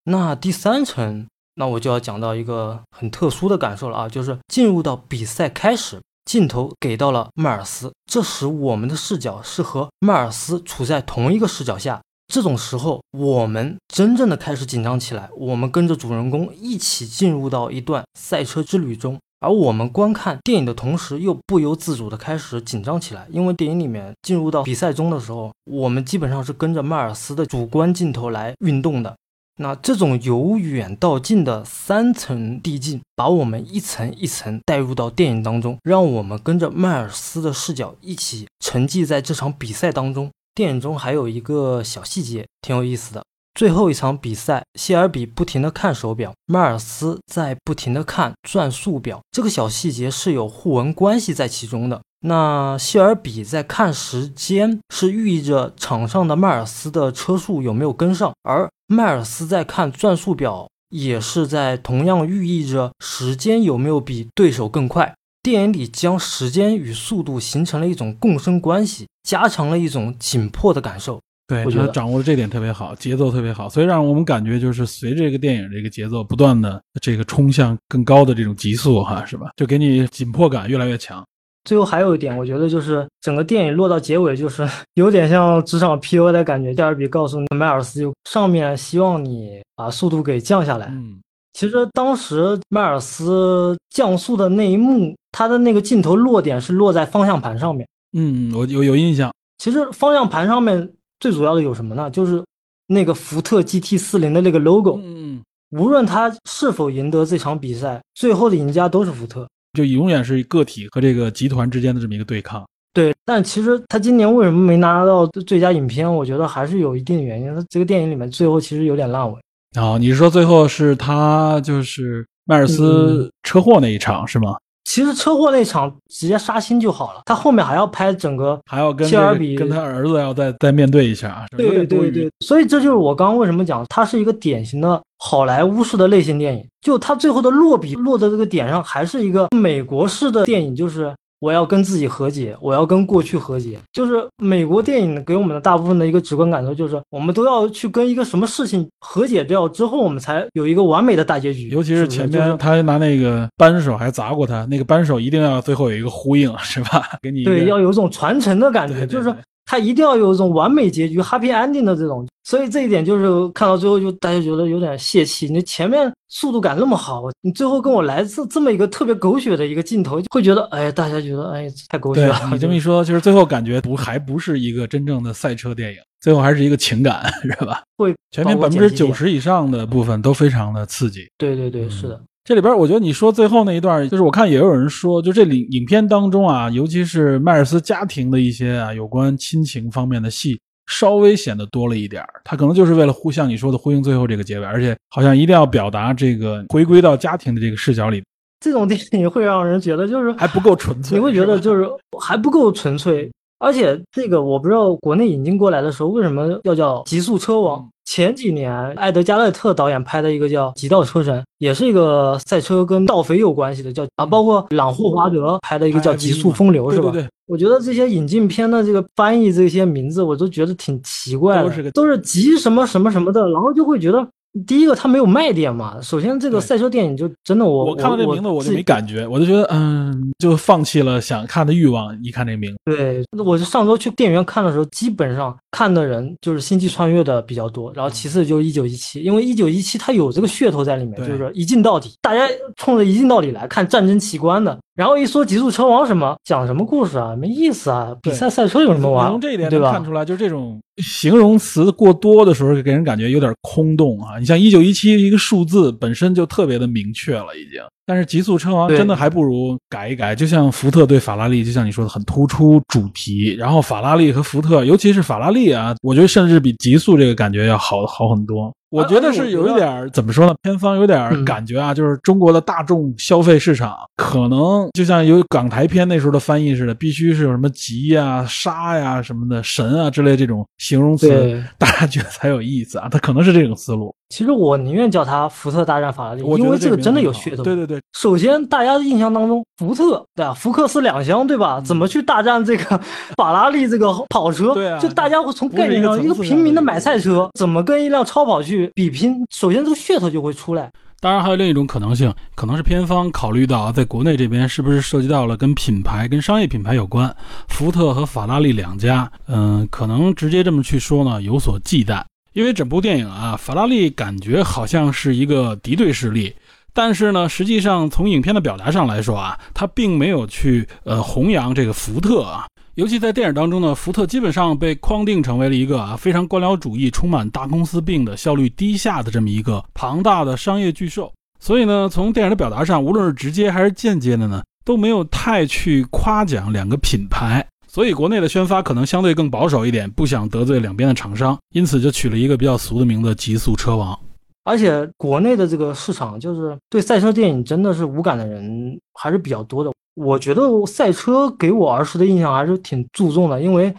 [0.03, 1.25] 那第三层，
[1.55, 12.01] 那我就要讲到一个很特殊的感受了啊，就是进入到比赛开始，镜头给到了迈尔斯，这时我们的视角是和迈尔斯处在同一个视角下。
[12.27, 15.29] 这种时候，我们真正的开始紧张起来。
[15.37, 23.27] 我们跟着主人公一起进入到一段赛车之旅中，而我们观看电影的同时，又不由自主的开始紧张起来。
[23.29, 29.15] 因为电影里面进入到比赛中的时候，我们基本上是跟着迈尔斯的主观镜头来运动的。
[29.57, 40.31] 那这种由远到近的三层递进，把我们一层一层带入到电影当中，让我们跟着迈尔斯的视角一起沉寂在这场比赛当中。
[40.55, 43.23] 电影中还有一个小细节挺有意思的。
[43.55, 49.21] 最后一场比赛，谢尔比不停地看手表，迈尔斯在不停地看转速表。
[49.31, 52.01] 这个小细节是有互文关系在其中的。
[52.21, 65.13] 那谢尔比在看时间，是寓意着场上的迈尔斯的车速有没有跟上；而迈尔斯在看转速表，也是在同样寓意着时间有没有比对手更快。
[65.43, 71.19] 电影里将时间与速度形成了一种共生关系，加强了一种紧迫的感受。
[71.45, 79.49] 对，我觉得掌握的这点特别好，节奏特别好，所以让我们感觉就是随着这个电影这个节奏不断的这个冲向更高的这种极速哈，是吧？
[79.57, 81.21] 就给你紧迫感越来越强。
[81.65, 86.73] 最后还有一点，我觉得就是整个电影落到结尾，就是有点像职场 PUA 的感觉。
[86.73, 90.87] 第二比告诉迈尔斯，就上面希望你把速度给降下来。
[90.91, 91.21] 嗯，
[91.53, 97.87] 其实当时迈尔斯降速的那一幕，他的那个镜头落点是落在方向盘上面。
[98.17, 99.31] 嗯，我有有印象。
[99.59, 102.09] 其实方向盘上面最主要的有什么呢？
[102.09, 102.43] 就是
[102.87, 104.99] 那个福特 GT 四零的那个 logo。
[105.03, 105.41] 嗯，
[105.71, 109.47] 无论他是否赢得这场比赛，最后的赢家都是福特。
[109.77, 112.63] 就永远是个体和这个集团之间的这么一个对抗。
[112.93, 116.11] 对，但其实他今年为什么没拿到最佳影片？
[116.11, 117.55] 我觉得还是有一定的原因。
[117.55, 119.39] 他这个电影里面最后其实有点烂尾。
[119.75, 124.55] 哦，你是说最后是他就是迈尔斯车祸那一场、是吗？
[124.85, 136.63] 其实车祸那场直接杀青就好了，他后面还要拍整个还要跟切尔比跟他儿子要再再面对一下，有对对对，所以这就是我刚刚为什么讲，它是一个典型的好莱坞式的类型电影。
[136.81, 143.77] 就它最后的落笔落在这个点上，还是一个美国式的电影，就是我要跟自己和解，我要跟过去和解。
[143.91, 151.67] 就是美国电影给我们的大部分的一个直观感受，就是我们都要去跟一个什么事情和解掉之后，我们才有一个完美的大结局。
[151.67, 157.03] 尤其是前就是面他拿那个扳手还砸过他，那个扳手一定要最后有一个呼应，是吧？
[157.21, 159.35] 给你对，要有一种传承的感觉，对对就是对
[159.65, 162.27] 它一定要有一种完美结局、happy ending 的这种。
[162.45, 165.47] 所以这一点就是看到最后就大家觉得有点泄气。
[165.47, 172.37] 你前面速度感那么好，你最后跟我来这这么一个特别狗血的一个镜头，会觉得哎，大家觉得哎太狗血了。
[172.51, 177.81] 你这么一说，就是最后感觉不还不是一个真正的赛车电影，最后还是一个情感， 是吧？
[177.95, 179.13] 会全片百分之九。
[179.13, 181.25] 十以上的部分都非常的刺激。
[181.37, 182.19] 对对对，是的。
[182.45, 192.41] 这里边，我觉得你说最后那一段，就是我看也有人说，就这里影片当中啊，尤其是迈尔斯家庭的一些啊有关亲情方面的戏，稍微显得多了一点儿。
[192.43, 198.21] 他可能就是为了呼像你说的呼应最后这个结尾，而且好像一定要表达这个回归到家庭的这个视角里，
[198.59, 201.17] 这种电影会让人觉得就是还不够纯粹。
[201.17, 201.89] 你会觉得就是
[202.19, 203.31] 还不够纯粹，
[203.63, 207.79] 而且这个我不知道国内引进过来的时候为什么要叫《极速车王》。
[208.05, 217.09] 前几年艾德加勒特导演拍的一个叫《极道车神》，也是一个赛车跟盗匪有关系的，叫啊，包括朗霍华德拍的一个叫《极速风流》，是吧？
[217.11, 224.27] 对对对，我觉得这些引进片的这个翻译这些名字，我都觉得挺奇怪的，都是个都是极什么什么什么的，然后就会觉得。
[224.67, 225.99] 第一个，它没有卖点嘛。
[225.99, 232.15] 首先，这个赛车电影就真的我我看到这名字我就没感觉，我就觉得嗯，就放弃了想看的欲望。
[232.23, 244.77] 一看这名字，对，我就上周去电影院看的时候，基本上看的人就是《星际穿越》的比较多，然后其次就是《一九一七》，因为《一九一七》它有这个噱头在里面，就是一镜到底，大家冲着一镜到底来看战争奇观的。
[244.95, 247.35] 然后一说《极速车王》什么，讲什么故事啊？
[247.35, 248.15] 没意思啊！
[248.21, 249.31] 比赛赛车有什么玩？
[249.31, 250.05] 从这一点能看？
[250.05, 254.37] 出来，就是这种形容词过多的时候，给人感觉有点空洞啊。
[254.37, 257.81] 你像一九一七一个数字本身就特别的明确了，已经。
[258.05, 263.55] 但是极速车王真的还不如改一改，就像福特对法拉利，就像你说的很突出主题。
[263.55, 268.73] 然后法拉利和福特，尤其是法拉利啊，我觉得甚至比极速这个感觉要好好很多。
[268.89, 270.53] 我觉得是有一点儿怎么说呢？
[270.61, 283.09] 偏方有点感觉啊，就是中国的大众消费市场可能就像有港台片那时候的翻译似的，必须是有什么急呀、杀呀、什么的神啊之类这种形容词，大家觉得才有意思啊。
[283.09, 287.61] 它可能是这种思路，其实我宁愿叫它福特大战法拉利，因为这个真的有噱头。
[287.61, 290.51] 对对对，首先，大家的印象当中，福特对吧？
[290.55, 291.79] 福克斯两厢对吧？
[291.81, 292.99] 怎么去大战这个
[293.37, 294.73] 法拉利这个跑车？
[294.73, 299.35] 对啊就大家会从概念上，一个一个平民的买菜车，怎么跟一辆超跑去比拼？
[299.51, 300.89] 首先，这个噱头就会出来。
[301.19, 307.33] 当然，还有另一种可能性，可能是片方考虑到在国内这边是不是涉及到了跟品牌、跟商业品牌有关，
[307.67, 312.23] 福特和法拉利两家，嗯、可能直接这么去说呢，有所忌惮。
[312.53, 316.55] 因为整部电影啊，法拉利感觉好像是一个敌对势力，
[316.93, 322.65] 但是呢，实际上从影片的表达上来说啊，它并没有去呃弘扬这个福特啊。
[322.95, 331.33] 尤其在电影当中呢，福特基本上被框定成为了一个啊非常官僚主义、充满大公司病的效率低下的这么一个庞大的商业巨兽。
[331.59, 337.65] 所以呢，从电影的表达上，无论是直接还是间接的呢，都没有太去夸奖两个品牌。
[337.93, 344.19] 所以国内的宣发可能相对更保守一点，不想得罪两边的厂商，因此就取了一个比较俗的名字“极速车王
[344.63, 349.91] 而且国内的这个市场，就是对赛车电影真的是无感的人还是比较多的。
[350.15, 353.93] 我觉得赛车给我儿时的印象还是挺注重的，因为，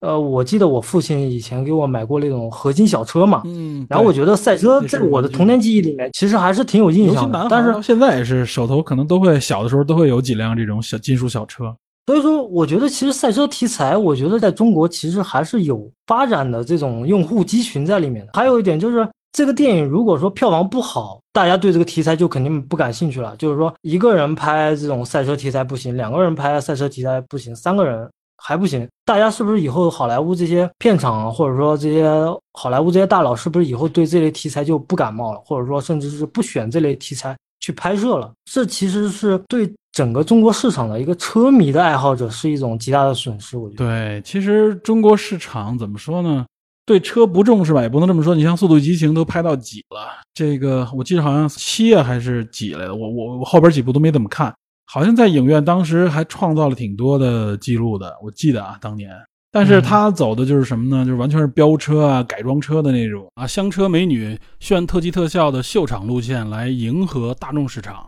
[0.00, 11.76] 呃，我记得我父亲以前给我买过那种合金小车嘛，嗯，然后我觉得赛车在我的童年记忆里面其实还是挺有印象的，但是到现在也是手头可能都会小的时候都会有几辆这种小金属小车。
[12.06, 18.32] 所以说，我觉得其实赛车题材，我觉得在中国其实还是有发展的这种用户基群在里面的。
[18.34, 23.34] 还有一点就是，这个电影如果说票房不好，大家对这个题材就肯定不感兴趣了。
[23.36, 32.06] 就是说，一个人拍这种赛车题材不行，两个人拍赛车题材不行，三个人还不行，大家是不是以后好莱坞这些片场，或者说这些
[32.52, 38.30] 好莱坞这些大佬，是不是以后对这类题材就不感冒了，或者说甚至是不选这类题材去拍摄了？
[38.44, 43.56] 这其实是对整个中国市场的一个车迷的爱好者是一种极大的损失。
[43.56, 46.44] 我觉得，对，其实中国市场怎么说呢？
[46.84, 48.34] 对车不重视吧，也不能这么说。
[48.34, 50.20] 你像《速度与激情》都拍到几了？
[50.34, 54.52] 这个我记得好像七啊还是几来的，我我我后边几部都没怎么看。
[54.86, 59.10] 好像在影院当时还创造了挺多的记录的，我记得啊，当年。
[59.50, 61.04] 但是他走的就是什么呢？
[61.04, 68.04] 就是完全是飙车啊、改装车的那种啊，香车美女炫特技特效的秀场路线来迎合大众市场。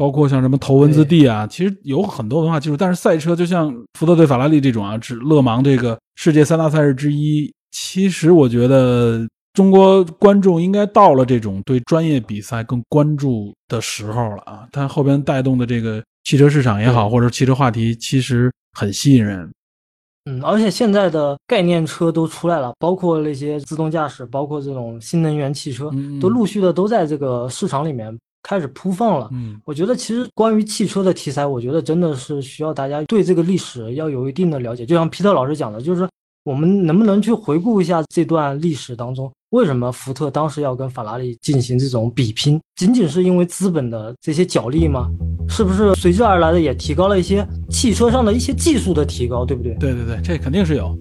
[0.00, 7.52] 包括像什么头文字 D 啊，其实有很多文化技术，但是赛车就像福特对法拉利这种啊，是勒芒这个世界三大赛事之一。
[7.70, 14.66] 其实我觉得中国观众应该到了这种对专业比赛更关注的时候了啊。
[14.72, 19.52] 它后边带动的这个汽车市场也好，或者汽车话题，其实很吸引人。
[20.24, 29.28] 嗯，而且现在的概念车都出来了，包括那些自动驾驶，包括这种新能源汽车，嗯都陆续的都在这个市场里面开始铺放了。
[29.32, 34.86] 嗯，我觉得其实关于汽车的题材，我觉得真的是需要大家对这个历史要有一定的了解。
[34.86, 36.08] 就像皮特老师讲的，就是
[36.44, 42.60] 我们能不能去回顾一下这段历史当中，为什么福特当时要跟法拉利进行这种比拼？
[42.76, 45.10] 仅仅是因为资本的这些角力吗？
[45.48, 49.74] 是不是随之而来的也提高了一些汽车上的一些技术的提高，对不对？
[49.74, 50.96] 对对对，这肯定是有。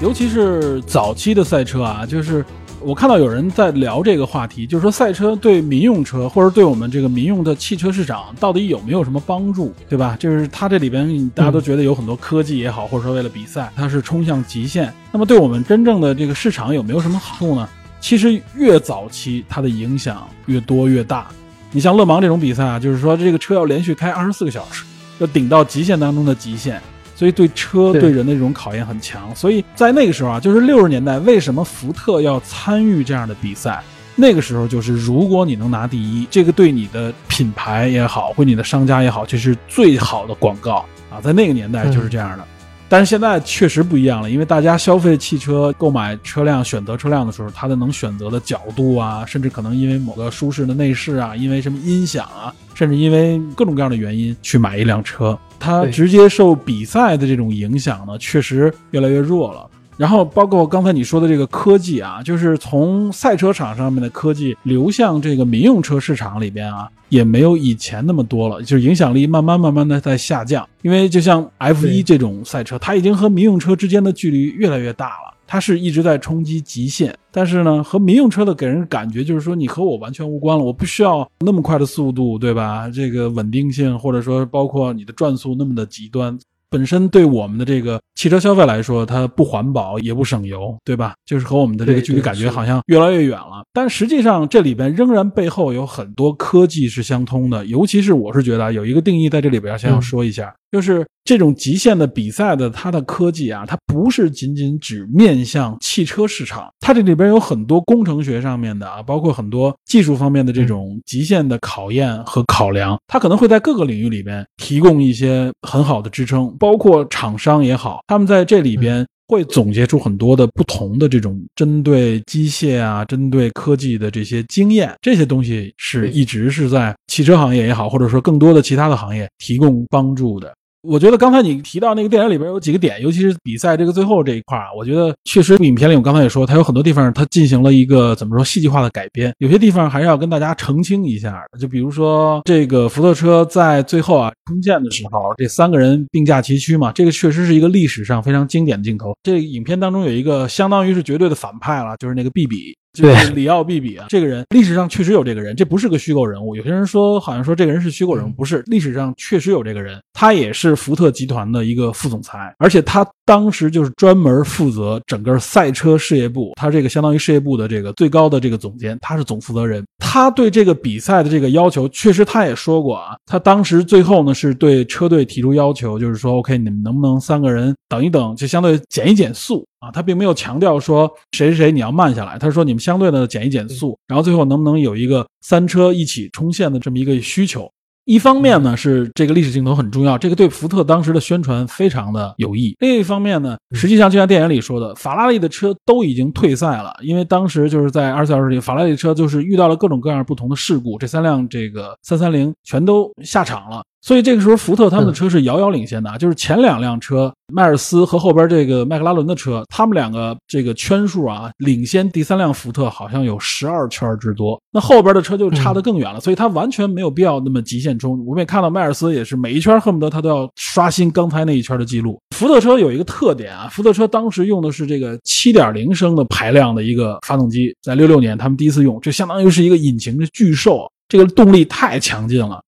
[0.00, 2.42] 尤其是早期的赛车啊，就是
[2.80, 10.16] 我看到有人在聊这个话题，就是说赛车对民用车或者对我们这个民用的汽车市场到底有没有什么帮助，对吧？
[10.18, 14.90] 就是它这里边大家都觉得有很多科技也好，或者说为了比赛，它是冲向极限。
[15.12, 17.68] 那么对我们真正的这个市场有没有什么好处呢？
[18.00, 21.28] 其实越早期它的影响越多越大。
[21.72, 24.82] 你像勒芒这种比赛啊，就是说这个车要连续开二十四个小时，
[25.18, 26.80] 要顶到极限当中的极限。
[27.20, 33.82] 所以对车对对人的这种考验很强，所以在那个时候啊，就是六十年代，为什么福特要参与这样的比赛？
[34.16, 41.20] 那个时候就是，如果你能拿第一，这个对你的品牌也好，或你的商家也好，这是最好的广告啊。
[41.22, 42.44] 在那个年代就是这样的，
[42.90, 55.38] 但是现在确实不一样了，因为大家消费汽车、购买车辆、选择车辆的时候，它的能选择的角度啊，甚至可能因为某个舒适的内饰啊，因为什么音响啊，甚至因为各种各样的原因去买一辆车。
[55.60, 59.69] 它直接受比赛的这种影响呢，确实越来越弱了。
[60.00, 70.66] 然后包括刚才你说的这个科技啊，就是从赛车场上面的科技流向这个民用车市场里边啊，也没有以前那么多了，就是影响力慢慢慢慢的在下降。
[70.80, 75.36] 因为就像 F 一这种赛车，它已经和民用车之间的距离越来越大了。
[75.46, 82.88] 它是一直在冲击极限，但是呢，和民用车的给人感觉就是说，你和我完全无关了，我不需要那么快的速度，对吧？
[82.88, 86.38] 这个稳定性，或者说包括你的转速那么的极端，
[86.70, 91.14] 本身对我们的这个汽车消费来说，它不环保也不省油，对吧？
[91.26, 93.64] 就是和我们的这个距离感觉好像越来越远了。
[93.72, 119.06] 但实际上，这里边仍然背后有很多科技是相通的，尤其是我是觉得啊有一个定义在这里边先要嗯说一下，就是这种极限的比赛的它的科技啊，它不是仅仅只面向汽车市场，它这里边有很多工程学上面的啊，包括很多技术方面的这种极限的考验和考量，它可能会在各个领域里边提供一些很好的支撑，包括厂商也好，他们在这里边。
[119.30, 130.52] 会总结出很多的不同的这种针对机械啊、针对科技的这些经验，这些东西是一直是在汽车行业也好，或者说更多的其他的行业提供帮助的。
[130.82, 141.42] 我觉得刚才你提到那个电影里边有几个点，尤其是比赛这个最后这一块儿，我觉得确实影片里我刚才也说，它有很多地方它进行了一个怎么说戏剧化的改编，有些地方还是要跟大家澄清一下。
[141.60, 149.14] 就比如说这个福特车在最后啊冲线的时候，这三个人并驾齐驱嘛，这个确实是一个历史上非常经典的镜头。
[149.22, 152.74] 这影片当中有一个相当于是绝对的反派了，就是那个毕比。
[152.92, 156.56] 就是里奥毕比啊，这个人历史上确实有这个人，这不是个虚构人物。
[156.56, 169.84] 有些人说好像说这个人是虚构人物，嗯不是，历史上确实有这个人，他也是福特集团的一个副总裁，而且他当时就是专门负责整个赛车事业部，他这个相当于事业部的这个最高的这个总监，他是总负责人。
[170.00, 179.92] 他对这个比赛的这个要求，确实他也说过啊，他当时最后呢是对车队提出要求，就是说，OK，你们能不能三个人等一等，就相对减一减速啊？
[179.92, 187.70] 他并没有强调说谁谁谁你要慢下来，他说你们相对的减一减速，然后最后能不能有一个三车一起冲线的这么一个需求。
[188.10, 192.74] 一方面呢是这个历史镜头很重要，这个对福特当时的宣传非常的有益。
[192.80, 203.84] 另一方面呢，实际上就像电影里说的，法拉利的车都已经退赛了，因为当时就是在二十四小时里，法拉利车就是遇到了各种各样不同的事故，这三辆这个三三零全都下场了。
[204.02, 214.60] 所以这个时候，福特他们的车是遥遥领先的啊，就是前两辆车，迈尔斯和后边这个麦克拉伦的车，他们两个这个圈数啊，领先第三辆福特好像有十二圈之多。
[214.72, 218.12] 那后边的车就差得更远了，所以他完全没有必要那么极限冲。
[218.24, 222.18] 我们也看到迈尔斯也是每一圈恨不得他都要刷新刚才那一圈的记录。
[222.34, 232.62] 福特车有一个特点啊，福特车当时用的是这个七点零升的排量的一个发动机，在六六年他们第一次用，就相当于是一个引擎的巨兽，这个动力太强劲了。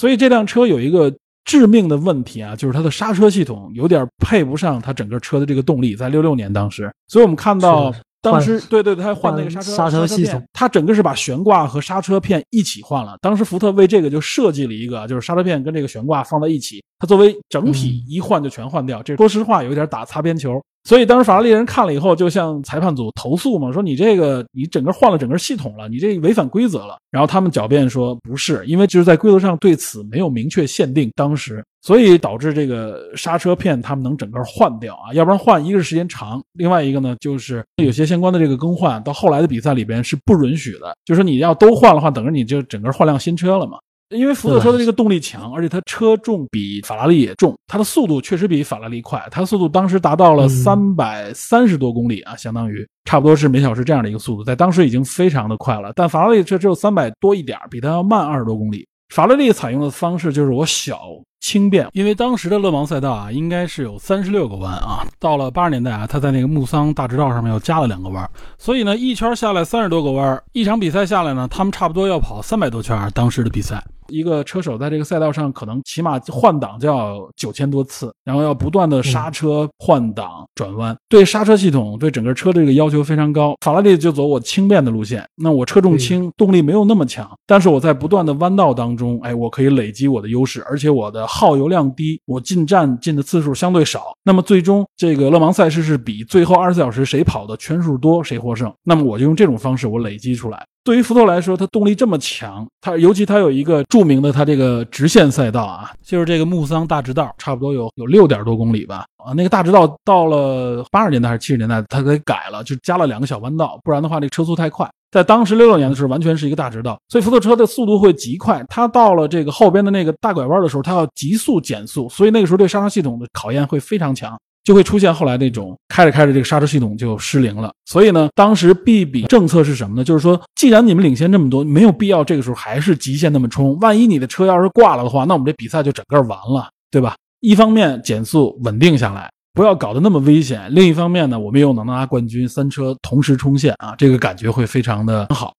[0.00, 5.94] 所以这辆车有一个致命的问题啊，就是它的刹车系统有点配不上它整个车的这个动力。
[5.94, 7.92] 在六六年当时，所以我们看到
[8.22, 13.14] 当时对对对，它换那个刹车刹车系统，它整个是把悬挂和刹车片一起换了。
[13.20, 19.02] 当时福特为这个就设计了一个，就是刹车片跟这个悬挂放在一起，它作为整体一换就全换掉。
[19.02, 20.58] 这说实话有点打擦边球。
[20.84, 26.96] 所以当时法拉利人看了以后，就向裁判组投诉嘛，说你这个你整个换了整个系统了，你这违反规则了。
[27.10, 43.78] 然后他们狡辩说不是，因为就是在规则上对此没有明确限定，当时所以导致这个刹车片他们能整个换掉啊，要不然换一个是时间长，另外一个呢就是有些相关的这个更换到后来的比赛里边是不允许的，就是说你要都换的话，等着你就整个换辆新车了嘛。
[44.10, 55.92] 因为福特车的这个动力强，而且它车重比法拉利也重，它的速度确实比法拉利快，它速度当时达到了三百三十多公里啊，相当于差不多是每小时这样的一个速度，在当时已经非常的快了。
[55.94, 58.86] 但法拉利车只有三百多一点，比它要慢二十多公里。
[59.14, 61.02] 法拉利采用的方式就是我小
[61.40, 68.28] 轻便，因为当时的勒芒赛道啊，应该是有三十六个弯啊，到了八十年代啊，他在那个穆桑大直道上面又加了两个弯，
[68.58, 73.82] 所以呢，一圈下来三十多个弯，一场比赛下来呢，他们差不多要跑三百多圈，当时的比赛。
[74.08, 83.54] 一个车手在这个赛道上，可能起码换挡就要九千多次，然后要不断的刹车、换挡、转弯，对刹车系统、对整个车这个要求非常高。
[83.60, 94.12] 法拉利就走我轻便的路线，那我车重轻，动力没有那么强，但是我在不断的弯道当中，哎，我可以累积我的优势，而且我的耗油量低，我进站进的次数相对少。
[94.24, 98.72] 那么最终这个勒芒赛事是比最后二十四小时谁跑的圈数多谁获胜。
[98.82, 100.66] 那么我就用这种方式我累积出来。
[100.82, 109.04] 对于福特来说，它动力这么强，它尤其它有一个著名的它这个直线赛道啊，就是这个穆桑大直道，差不多有有六点多公里吧。
[109.22, 114.90] 啊，那个大直道到了八十年代还是七十年代，它给改了，就加了两个小弯道，不然的话，这车速太快。
[115.10, 118.64] 在当时六六年的时候，完全是一个大直道，所以福特车的速度会极快。
[118.68, 124.38] 它到了这个后边的那个大拐弯的时候，它要急速减速，所以那个时候对刹车系统的考验会非常强。
[124.62, 127.72] 就会出现后来那种开着开着这个刹车系统就失灵了。
[127.86, 130.04] 所以呢，当时 B 比政策是什么呢？
[130.04, 133.76] 就是说，既然你们领先这么多，没有必要这个时候还是极限那么冲。
[133.80, 137.16] 万一你的车要是挂了的话，那我们这比赛就整个完了，对吧？
[137.40, 145.52] 一方面减速稳定下来，不要搞得那么危险；另一方面呢，我们又能拿冠军，三车同时冲线啊，这个感觉会非常的好。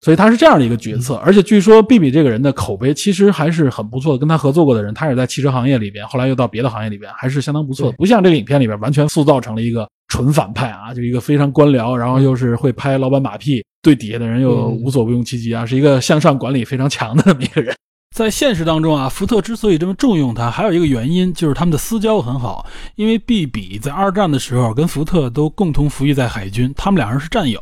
[0.00, 4.18] 所以他是这样的一个角色，而且据说毕比这个人的口碑其实还是很不错的。
[4.18, 7.96] 跟他合作过的人，他也在汽车行业里边，后来又到别的行业里边，还是相当不错的。
[7.96, 17.72] 不像这个影片里边完全塑造成了一个纯反派啊，就一个非常官僚，然后又是会拍老板马屁，对底下的人又无所不用其极啊，是一个向上管理非常强的这么一个人。
[18.12, 27.58] 在现实当中啊，福特之所以这么重用他，还有一个原因就是他们的私交很好，因为毕比在二战的时候跟福特都共同服役在海军，他们两人是战友。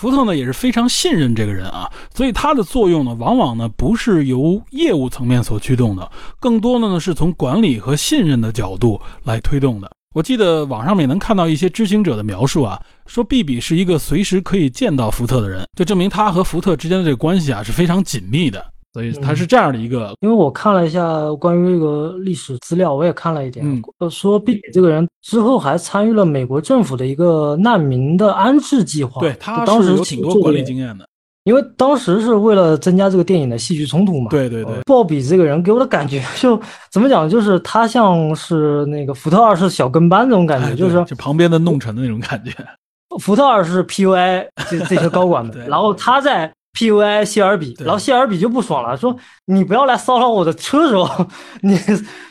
[0.00, 6.08] 福特呢也是非常信任这个人啊，所以他的作用呢，往往呢不是由业务层面所驱动的，
[6.38, 9.90] 更多的呢是从管理和信任的角度来推动的。
[10.14, 18.64] 我记得网上面能看到一些知情者的描述啊，说毕比是一个随时可以见到福特的人，就证明他和福特之间的这个关系啊是非常紧密的。
[18.92, 31.06] 所以他是这样的一个，因为我看了一下关于这个历史资料，我也看了一点，呃，说毕比这个人之后还参与了美国政府的一个难民的安置计划，对他当时有挺多管理经验的，
[31.44, 34.28] 因为当时是为了增加这个电影的戏剧冲突嘛。
[34.28, 42.52] 对对对，鲍比这个人给我的感觉 就怎么讲，就是他像是那个福特二世小跟班那种感觉，就是就旁边的弄臣的那种感觉。
[43.20, 46.52] 福特二世 PUI 这这些高管们， 然后他在。
[46.78, 49.16] PUI 谢尔比，然后谢尔比就不爽了，说
[49.46, 51.06] 你不要来骚扰我的车手，
[51.62, 51.78] 你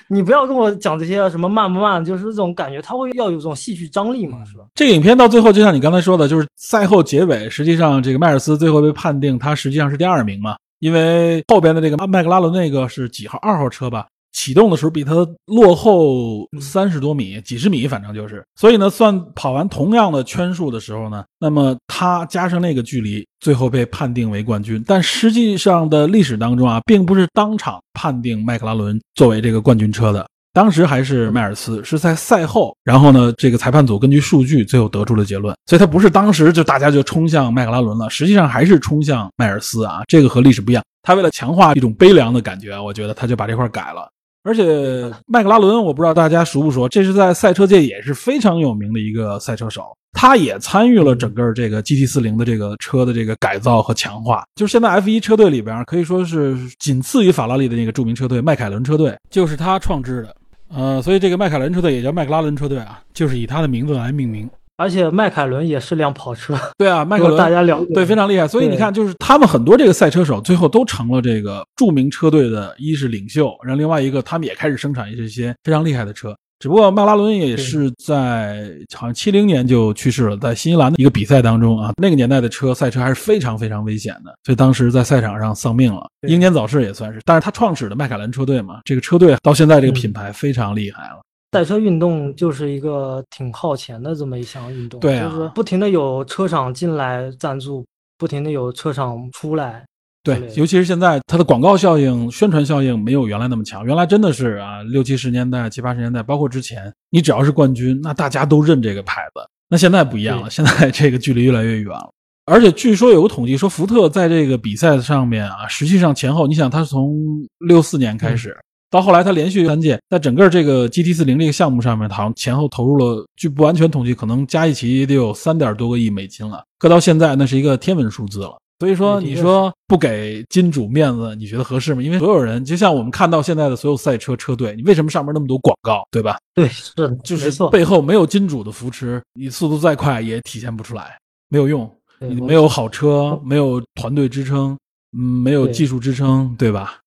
[0.08, 4.64] 你不要跟我讲这些什么慢不慢，就是这种感觉，他会要有这种戏剧张力嘛，是吧？
[4.76, 14.08] 这个影片到最后，就像你刚才说的，就是赛后结尾，实际上这个迈尔斯最后被判定他实际上是第二名嘛，因为后边的这个麦克拉伦那个是几号二号车吧，
[14.42, 15.14] 启动的时候比他
[15.46, 24.84] 落后三十多米，几十米，反正就是，所以呢，算跑完同样的圈数的时候呢，那么他加上那个距离，最后被判定为冠军。
[24.88, 30.26] 但实际上的历史当中啊，并不是当场判定麦克拉伦作为这个冠军车的。
[30.54, 40.84] 当时还是迈尔斯，是在赛后，然后呢，这个裁判组根据数据最后得出了结论，所以他不是当时就大家就冲向麦克拉伦了，实际上还是冲向迈尔斯啊，这个和历史不一样。
[41.04, 44.10] 他为了强化一种悲凉的感觉，我觉得他就把这块改了。
[44.44, 49.84] 而且麦克拉伦，我不知道大家熟不熟，这是在赛车界也是非常有名的一个赛车手，
[50.14, 54.44] 他也参与了整个这个 GT 四零的这个车的这个改造和强化。
[54.56, 60.36] 就是现在 F 一车队里边可以说是仅次于法拉利的那个著名车队迈凯伦车队，就是他创制的。
[60.74, 64.50] 呃，所以这个迈凯伦车队也叫麦克拉伦车队啊，就是以他的名字来命名。
[64.82, 68.48] 而且迈凯伦也是辆跑车，对啊，迈凯伦大家了解对非常厉害。
[68.48, 76.36] 所以你看，就是他们很多这个赛车手最后都成了这个著名车队的，一是领袖，然后另外一个他们也开始生产一些非常厉害的车。
[76.60, 87.20] 只不过迈拉伦也是在好像七零年就去世了，在新西兰的一个比赛当中啊，那个年代的车赛车还是非常非常危险的，所以当时在赛场上丧命了，英年早逝也算是。
[87.26, 91.22] 但是他创始的迈凯伦车队嘛，这个车队到现在这个品牌非常厉害了。
[91.52, 97.86] 赛车运动就是一个挺耗钱的这么一项运动，对啊就是不停的有车厂进来赞助，
[98.18, 99.86] 不停的有车厂出来，
[100.24, 103.86] 对尤其是现在它的广告效应、宣传效应没有原来那么强。
[103.86, 109.41] 原来真的是啊，六七十年代、七八十年代，包括之前，你只要是冠军，那大家都认这个牌子。
[109.68, 112.10] 那现在不一样了，现在这个距离越来越远了。
[112.45, 117.20] 而且据说有个统计说，福特在这个比赛上面啊，实际上前后，你想他是从
[117.60, 118.58] 六四年开始。
[118.92, 126.62] 到后来，他连续三届，在整个这个 GT 四零这个项目上面，好像前后投入了，据不完全统计，可能加一起也得有三点多个亿美金了。
[126.78, 128.58] 搁到现在，那是一个天文数字了。
[128.80, 132.02] 所以说，你说不给金主面子，你觉得合适吗？
[132.02, 136.38] 因为所有人，就像我们看到现在的所有赛车车队，你为什么上面那么多广告，对吧？
[136.54, 141.18] 对，是的，就是，背后没有金主的扶持，你速度再快也体现不出来，
[141.48, 141.89] 没有用。
[142.20, 144.78] 你没有好车，没有团队支撑，
[145.18, 147.01] 嗯，没有技术支撑，对吧？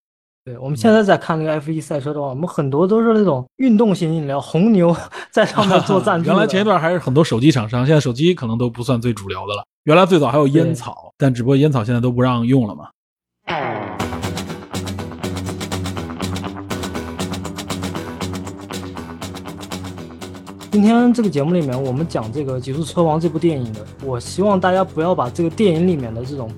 [0.46, 4.94] 对，我们现在在看那个 F 一赛车的话，我们很多都是那种运动型饮料，红牛
[5.32, 6.34] 在上面做赞助的。
[6.34, 9.64] 原来前一段还是很多手机厂商，现在手机可能都不算最主流的了。
[9.84, 12.88] 原来最早还有烟草，但只不过烟草现在都不让用了嘛。
[20.70, 26.50] 今天这个节目里面，我们讲这个《极速车王》这部电影的，我希望大家不要把这个电影里面的这种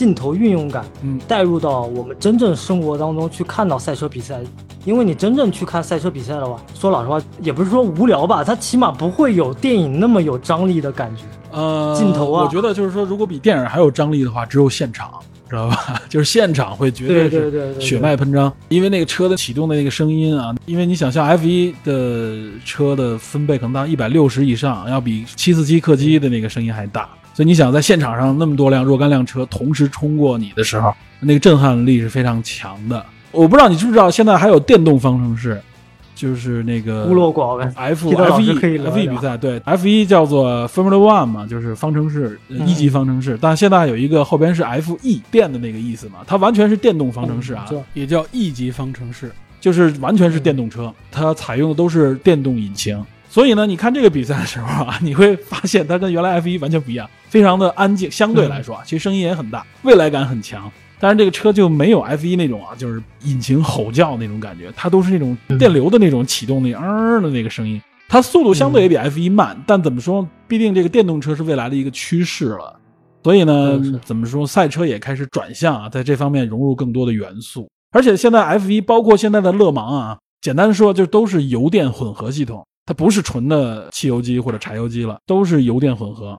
[0.00, 4.40] 镜头运用感嗯，带入到我们真正生活当中去看到赛车比赛，
[4.86, 11.24] 因为你真正去看赛车比赛的话，说老实话，也不是说无聊吧，它起码不会有电影那么有张力的感觉。
[11.52, 15.10] 呃，镜头啊我觉得就是说，如果比电影还有张力的话，只有现场，
[15.50, 16.00] 知道吧？
[16.08, 33.04] 就是现场会绝对对是血脉喷张，因为那个车的启动的那个声音啊，因为你想像 F 一的车的分贝可能到一百六十以上，要比七四七客机的那个声音还大，所以你想在现场上那么多辆若干辆车同时冲过你的时候，那个震撼力是非常强的。
[33.32, 35.60] 我不知道你知不知道，现在还有电动方程式，
[36.14, 37.72] 就是那个孤陋寡闻。
[37.76, 39.58] F F 一 F 一比赛，对。
[39.64, 53.00] F 一叫做 Formula One 嘛，就是方程式一级方程式，但现在有一个后边是 F E 电的那个意思嘛，它完全是电动方程式啊嗯，也叫 E 级方程式，就是完全是电动车，它采用的都是电动引擎。
[53.30, 58.10] 所以呢，你看这个比赛的时候啊，你会发现它跟原来 F 一完全不一样，非常的安静。
[58.10, 60.70] 相对来说啊，其实声音也很大，未来感很强。
[60.98, 67.80] 但是这个车就没有 F 一那种啊，就是引擎吼叫那种感觉，它都是那种电流的那种启动那嗯儿的那个声音。
[68.08, 72.76] 它速度相对也比 F 一慢，但怎么说，毕竟这个电动车是未来的一个趋势了。
[73.22, 77.70] 所以呢怎么说，赛车也开始转向啊，在这方面融入更多的元素。
[77.92, 86.36] 而且现在 F 一包括现在的勒芒啊，简单说就都是油电混合系统，它不是纯的汽油机或者柴油机了，都是油电混合。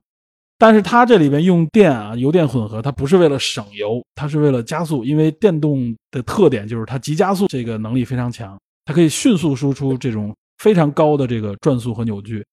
[0.58, 12.44] 但是它这里边用电啊，油电混合，它不是为了省油，它是为了加速，因为电动的特点就是它急加速这个能力非常强，它可以迅速输出这种非常高的这个转速和扭矩。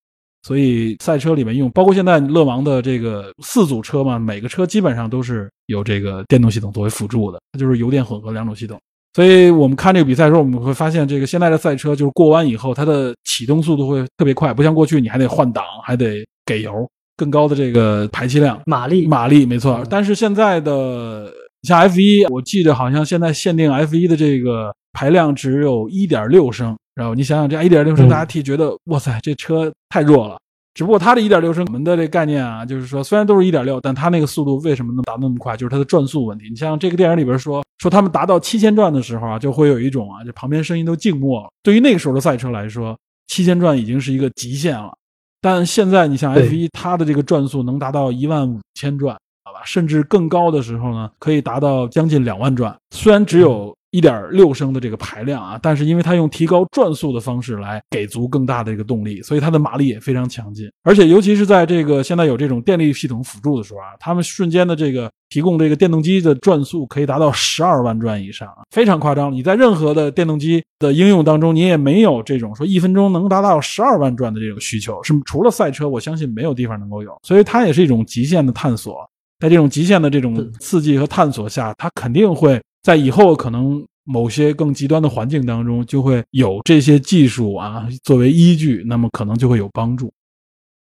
[0.44, 8.80] 所以赛车里面用，包括现在勒芒的这个四组车嘛，每个车基本上都是有这个电动系统作为辅助的，它就是油电混合两种系统。
[9.14, 16.72] 所以我们看这个比赛的时候，我们会发现这个现在的赛车就是过弯以后，它的启动速度会特别快，不像过去你还得换挡，还得给油。
[17.18, 19.88] 更高的这个排气量、马力，马力，没错嗯。
[19.90, 21.30] 但是现在的
[21.64, 30.38] 像 F 一，我记得好像现在限定 F 一的这个排量只有一点六升，然后你想想这一点六升，嗯大家提觉得哇塞，这车太弱了。
[30.74, 35.58] 只不过它的一点六升，我们的这概念啊，就是说虽然都是一点六，但它那个速度为什么能达那么快？
[35.58, 36.50] 就是它的转速问题。
[36.50, 41.50] 你像这个电影里边说，说他们达到七千转的时候啊，就会有一种啊，就旁边声音都静默了。
[41.64, 42.98] 对于那个时候的赛车来说，
[43.28, 44.94] 七千转已经是一个极限了。
[45.42, 52.76] 但现在你像 F 一，它的这个转速能达到一万五千转，好吧，甚至更高的时候呢，可以达到将近两万转。
[52.92, 60.70] 虽然只有一点六升的这个排量啊，但是因为它用提高转速的方式来给足更大的这个动力，所以它的马力也非常强劲。
[60.84, 69.32] 而且尤其是在这个现在有这种电力系统辅助的时候啊，他们瞬间的这个提供这个电动机的转速可以达到十二万转以上啊，非常夸张。
[69.32, 77.12] 你在任何的电动机的应用当中，你也没有这种说一分钟能达到十二万转的这种需求，是除了赛车，我相信没有地方能够有。
[77.24, 79.10] 所以它也是一种极限的探索。
[79.40, 90.12] 在这种极限的这种刺激和探索下，它肯定会在以后可能某些更极端的环境当中，就会有这些技术啊作为依据，那么可能就会有帮助。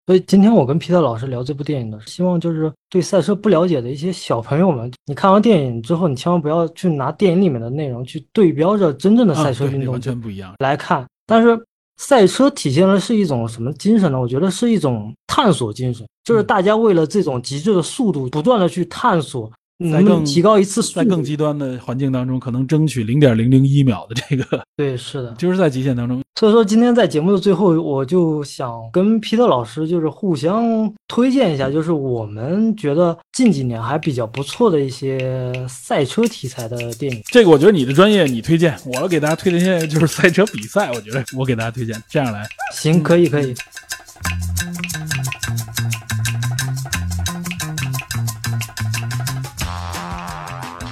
[0.07, 10.55] 所以今天我跟皮特老师聊这部电影呢，希望就是对赛车不了解的一些小朋友们，你看完电影之后，你千万不要去拿电影里面的内容去对标着真正的赛车运动完全不一样。
[10.59, 11.07] 来看。
[11.27, 11.57] 但是
[11.97, 14.21] 赛车体现的是一种什么精神呢？
[14.21, 19.53] 我觉得是一种探索精神，就是嗯大家为了这种极致的速度，不断的去探索，能
[19.93, 21.21] 在更提高一次在更。
[21.21, 25.33] 极端的环境当中，可能争取零点零零一秒的这个， 对，是的。
[25.39, 26.21] 就是在极限当中。
[26.41, 37.23] 所以说，今天在节目的最后，我就想跟皮特老师就是互相推荐一下，就是我们觉得近几年还比较不错的一些赛车题材的电影。
[37.27, 42.45] 这个我觉得你的专业你推荐，我给大家推荐就是赛车比赛，我觉得我给大家推荐这样来。
[42.73, 43.55] 行，可以，可以。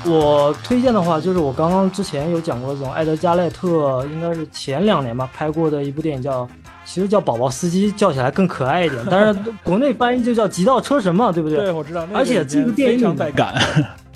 [0.09, 6.49] 我推荐的话，就是我刚刚之前有讲过，这种艾德加赖特应该是前两年吧拍过的一部电影叫，
[6.85, 11.59] 其实叫《宝宝司机》，叫起来更可爱一点，但是 国内翻译就叫《极道车神》嘛，对不对？
[11.59, 12.07] 对，我知道。
[12.13, 13.55] 而且这个电影非常带感。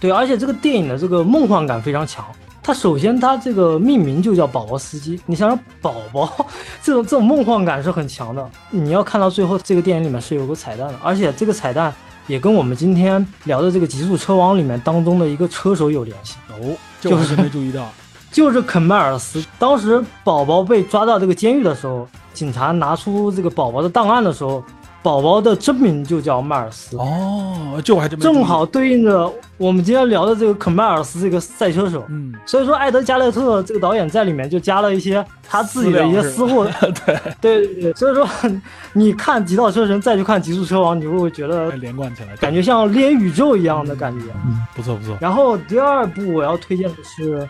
[0.00, 2.24] 对，而且这个电影的这个梦幻感非常强。
[2.64, 6.32] 它首先它这个命名就叫宝宝司机，你想想宝宝
[6.80, 8.48] 这种这种梦幻感是很强的。
[8.70, 11.92] 你要看到最后这个电影里面是有个彩蛋的，而且这个彩蛋
[12.26, 17.88] 也跟我们今天聊的这个《极速车王》里面当中的一个车手有联系，哦，这我还真没注意到。
[18.32, 19.44] 就是肯迈尔斯。
[19.58, 24.64] 当时宝宝被抓到这个监狱的时候，警察拿出这个宝宝的档案的时候，
[25.02, 26.96] 宝宝的真名就叫迈尔斯。
[26.96, 36.66] 哦，这我还真正好对应着我们今天聊的这个肯迈尔斯这个赛车手，嗯，所以说艾德加列特这个导演在里面就加了一些他自己的一些私货，
[37.04, 38.26] 对，对对对，所以说
[38.92, 44.26] 你看《极道车神》再去看《极速车王》，你会觉得连贯起来，感觉像连宇宙一样的感觉。
[44.46, 45.16] 嗯，不错不错。
[45.20, 47.48] 然后第二部我要推荐的是，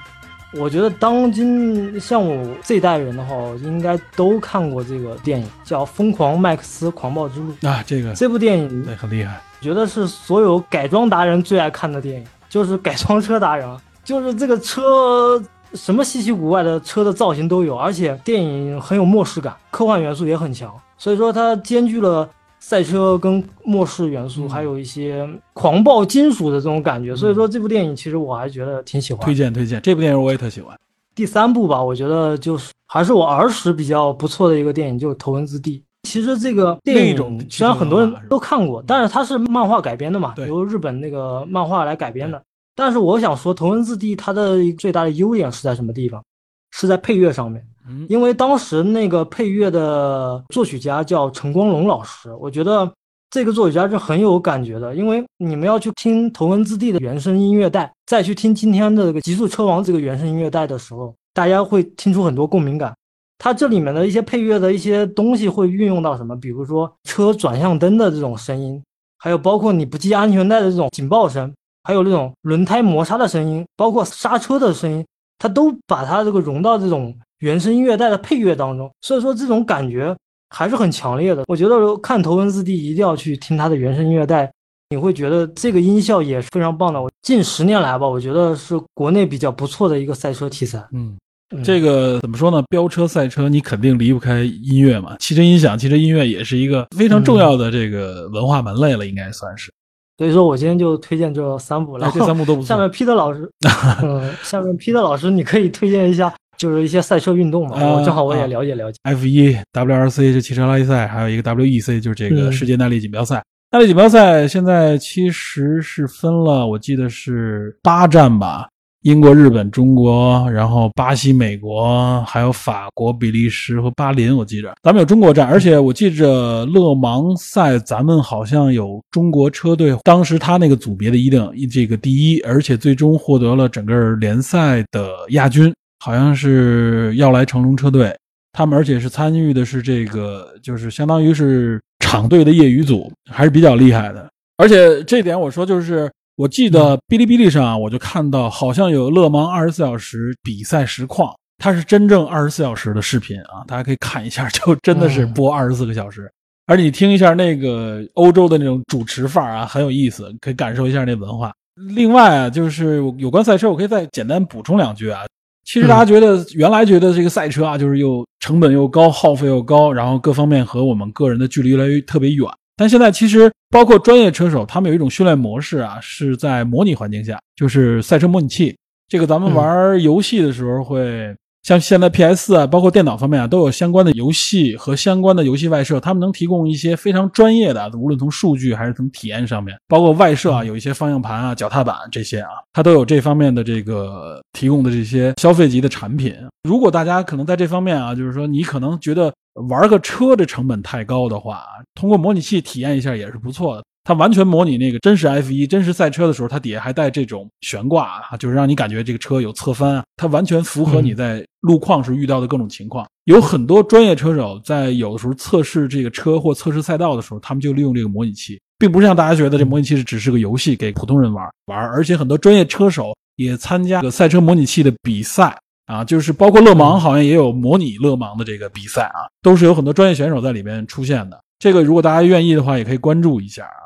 [0.54, 7.54] 我觉得当今像我这一代人的话，应该都看过这个电影，叫《疯狂麦克斯狂暴之路》。
[7.68, 9.40] 啊，这个这部电影对很厉害。
[9.60, 15.42] 我觉得是所有改装达人最爱看的电影，就是改装车达人，啊， 就是这个车
[15.72, 22.28] 什么稀奇古怪的车的造型都有，而且电影很有末世感，科幻元素也很强，所以说它兼具了
[22.64, 29.22] 赛车跟末世元素，嗯还有一些狂暴金属的这种感觉，所以说这部电影其实我还觉得挺喜欢。
[29.24, 30.78] 推荐推荐，这部电影我也特喜欢。
[31.12, 35.78] 第三部吧，我觉得就是还是我儿时比较不错的一个电影，就是《头文字 D》。
[36.08, 42.40] 其实这个电影虽然很多人都看过，但是它是漫画改编的嘛，由日本那个漫画来改编的。
[42.76, 46.22] 但是我想说，《头文字 D》它的最大的优点是在什么地方？
[46.70, 47.66] 是在配乐上面。
[48.08, 52.90] 因为当时那个配乐的作曲家叫陈光荣老师，我觉得
[53.30, 54.94] 这个作曲家是很有感觉的。
[54.94, 62.94] 因为你们要去听《头文字 D》的原声音乐带，再去听今天的这个《极速车王》这个原声音乐带的时候，大家会听出很多共鸣感。
[63.38, 66.36] 它这里面的一些配乐的一些东西会运用到什么？
[66.36, 68.80] 比如说车转向灯的这种声音，
[69.18, 71.52] 还有包括你不系安全带的这种警报声，
[71.82, 75.04] 还有那种轮胎摩擦的声音，包括刹车的声音，
[75.38, 77.12] 它都把它这个融到这种
[77.42, 80.16] 原声音乐带的配乐当中，所以说这种感觉
[80.50, 81.42] 还是很强烈的。
[81.48, 84.48] 我觉得看头文字 D 一定要去听它的原声音乐带，
[84.90, 87.02] 你会觉得这个音效也是非常棒的。
[87.02, 90.78] 我近十年来吧，我觉得是国内比较不错的一个赛车题材。
[90.92, 91.16] 嗯，
[91.52, 92.62] 嗯这个怎么说呢？
[92.70, 95.16] 飙车、赛车，你肯定离不开音乐嘛。
[95.18, 99.72] 汽车音响、汽车音乐也是一个非常重要的这个文化门类了，应该算是。
[100.18, 102.88] 所以说我今天就推荐这三部，然哎，后这三部都不错下面。
[102.90, 103.50] Peter 老师，
[104.04, 106.32] 嗯，下面 Peter 老师你可以推荐一下，
[106.62, 108.98] 就是一些赛车运动嘛，正好我也啊了解了解。
[109.02, 113.42] F 一、WRC 是汽车拉力赛，还有一个 WEC 就是这个嗯世界耐力锦标赛。
[113.72, 118.68] 耐力锦标赛现在其实是分了，我记得是八站吧，
[119.00, 124.36] 英国、日本、中国，然后巴西、美国，还有法国、比利时和巴林。
[124.36, 138.12] 我记着咱们有中国站，而且我记着勒芒赛咱们好像有中国车队，当时他那个组别的一等这个第一，而且最终获得了整个联赛的亚军，好像是要来成龙车队。
[138.52, 144.28] 他们而且是参与的是这个，就是相当于是厂队的业余组，还是比较厉害的。
[144.56, 156.28] 而且这点我说，就是我记得哔哩哔哩上啊，我就看到好像有勒芒二十四小时比赛实况，它是真正二十四小时的视频啊，大家可以看一下，就真的是播二十四个小时。
[156.66, 161.52] 而你听一下那个欧洲的那种主持范儿啊，很有意思，可以感受一下那文化。
[161.94, 165.22] 另外啊，就是有关赛车，我可以再简单补充两句啊。
[165.64, 172.46] 其实大家觉得原来觉得这个赛车啊，就是又成本又高，耗费又高，然后各方面和我们个人的距离越来越特别远。
[172.76, 178.76] 但现在其实包括专业车手，他们有一种训练模式啊，是在模拟环境下，就是赛车模拟器。
[179.08, 181.34] 这个咱们玩游戏的时候会。
[181.62, 196.34] 像现在 PS 啊，包括电脑方面啊，都有相关的游戏和相关的游戏外设，他们能提供一些非常专业的，无论从数据还是从体验上面，包括外设啊，有一些方向盘啊、脚踏板这些啊，它都有这方面的这个提供的这些消费级的产品。
[196.64, 199.32] 如果大家可能在这方面啊，就是说你可能觉得
[199.68, 201.62] 玩个车的成本太高的话，
[201.94, 203.84] 通过模拟器体验一下也是不错的。
[204.04, 213.06] 它完全模拟那个真实 F 一真实赛车的时候，它底下还带这种悬挂啊，就是让你感觉这个车有侧翻啊，它完全符合你在路况时遇到的各种情况。
[213.24, 231.40] 有很多专业车手在有的时候测试这个车或测试赛道的时候，他们就利用这个模拟器，并不是像大家觉得这模拟器是只是个游戏给普通人玩玩，而且很多专业车手也参加赛车模拟器的比赛啊，就是包括勒芒好像也有模拟勒芒的这个比赛啊，都是有很多专业选手在里面出现的。
[231.60, 233.81] 这个如果大家愿意的话，也可以关注一下啊。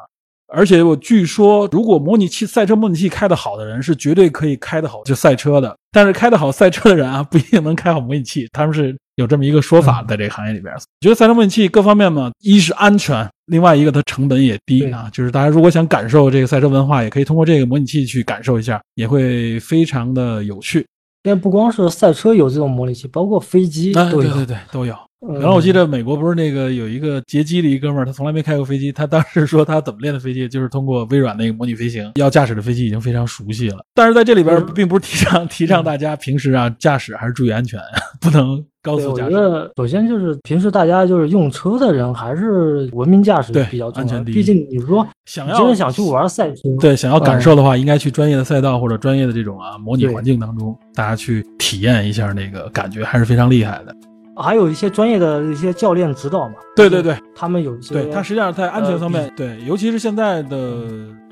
[0.48, 5.76] 而且我据说，如果模拟器赛车模拟器开得好的人，是绝对可以开得好就赛车的。
[5.90, 8.46] 但是开得好赛车的人啊，不一定能开好模拟器。
[8.52, 10.72] 他们是有这么一个说法，在这个行业里边。
[11.00, 15.10] 觉得赛车模拟器各方面嘛，一是安全，另外一个它成本也低啊。
[15.12, 20.86] 就是大家如果想感受这个赛车文化，也可以通过这个模拟器去感受一下，也会非常的有趣。
[21.22, 24.22] 但不光是赛车有这种模拟器，包括飞机都有。
[24.22, 24.94] 对对对，都有。
[25.32, 28.92] 原来我记得美国不是那个有一个劫机的一哥们儿，他从来没开过飞机。
[28.92, 33.78] 他当时说他怎么练的飞机，就是通过微软那个模拟飞行，要驾驶的飞机已经非常熟悉了。
[33.94, 37.80] 但是在这里边，并不是提倡提倡大家平时啊驾驶还是注意安全，
[38.20, 39.34] 不能高速驾驶。
[39.34, 44.34] 我觉得首先就是平时大家就是用车的人还是文明驾驶比较安全第一。
[44.34, 53.94] 毕竟你说想要真的想去玩赛车，对想要感受的话，应该去专业的赛道或者专业的这种啊模拟环境当中，大家去体验一下那个感觉，还是非常厉害的。
[54.36, 56.54] 还有一些专业的一些教练指导嘛？
[56.76, 57.94] 对对对，他们有一些。
[57.94, 60.84] 对他实际上在安全方面，对，尤其是现在的，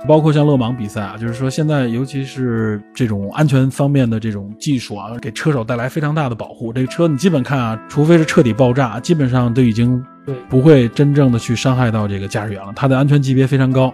[0.08, 6.72] 包括像勒芒比赛啊，就是说现在尤其是这种安全方面的这种技术啊，给车手带来非常大的保护。
[6.72, 10.02] 这个车你基本看啊，除非是彻底爆炸，基本上都已经
[10.48, 12.72] 不会真正的去伤害到这个驾驶员了。
[12.74, 13.92] 它的安全级别非常高，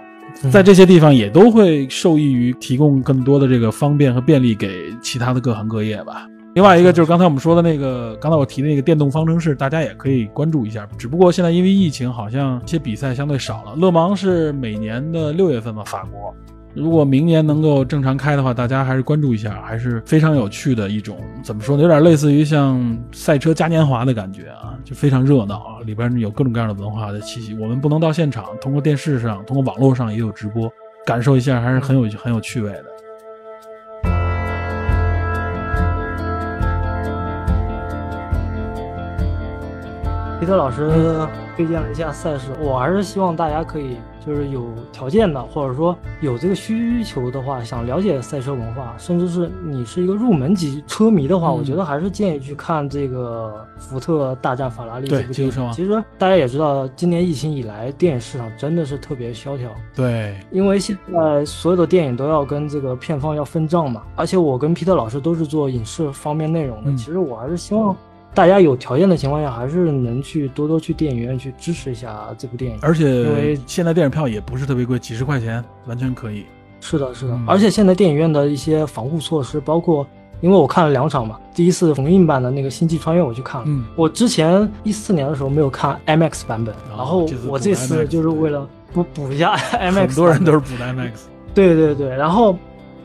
[0.53, 6.29] 在这些地方也都会受益于提供更多的这个方便和便利给其他的各行各业吧。
[6.55, 10.85] 另外一个就是刚才我们说的那个，刚才我提那个电动方程式，大家也可以关注一下。
[10.99, 13.77] 只不过现在因为疫情，好像一些比赛相对少了。
[13.77, 16.35] 勒芒是每年的六月份吧，法国。
[16.75, 21.19] 如果明年能够正常开的话，大家还是关注一下，还是非常有趣的一种。
[21.43, 21.83] 怎么说呢？
[21.83, 27.55] 有点类似于像赛车嘉年华的感觉啊，就非常热闹啊，里边有各种各样的文化的气息。
[27.55, 30.69] 我们不能到现场，通过电视上、通过网络上也有直播，
[31.07, 32.85] 感受一下，还是很有很有趣味的。
[40.41, 40.91] 皮特老师
[41.55, 55.73] 推荐了一下赛事，我还是希望大家可以就是有条件的，或者说有这个需求的话，想了解赛车文化，甚至是你是一个入门级车迷的话，我觉得还是建议去看这个《福特大战法拉利》这部电影。
[55.75, 59.69] 其实大家也知道，今年疫情以来，电影市场真的是特别萧条。
[59.95, 67.95] 对，因为现在所有的电影都要跟这个片方要分账嘛，而且我跟皮特老师都是做影视方面内容的，其实我还是希望。
[68.33, 72.79] 大家有条件的情况下，还是能去多多去电影院去支持一下这部电影。
[72.81, 76.45] 而且，因为现在电影票也不是特别贵，几十块钱完全可以。
[76.81, 77.39] 是的，是的。
[77.47, 80.07] 而且现在电影院的一些防护措施，包括
[80.41, 83.67] 因为我看了两场嘛，第一次重映版的那个《星际穿越》我去看了。
[83.69, 83.85] 嗯。
[83.97, 90.07] 我之前一四年的时候没有看 IMAX 版本，然后我这次就是为了补补一下 IMAX。
[90.07, 91.11] 很多人都是补 IMAX。
[91.53, 92.57] 对对对，然后。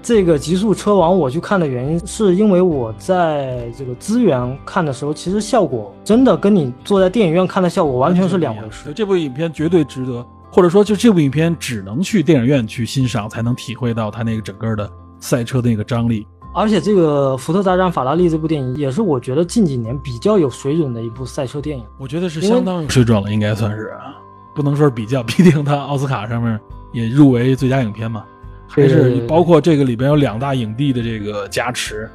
[0.05, 8.93] 这个极速车王我去看的原因，是因为我在这个资源看的时候，其实效果真的跟你坐在电影院看的效果完全是两回事。
[8.93, 14.87] 这部影片绝对值得或者说就这部影片只能去电影院去欣赏，才能体会到它那个整个的
[15.19, 16.27] 赛车的那个张力。
[16.53, 21.83] 而且这个《福特大战法拉利》这部电影也是我觉得近几年比较有水准的一部赛车电影。
[21.97, 24.13] 我觉得是相当有水准了，应该算是啊，
[24.53, 26.59] 不能说是比较， 毕竟它奥斯卡上面
[26.93, 28.23] 也入围最佳影片嘛，
[28.75, 32.09] 还是包括这个里边有两大影帝的这个加持。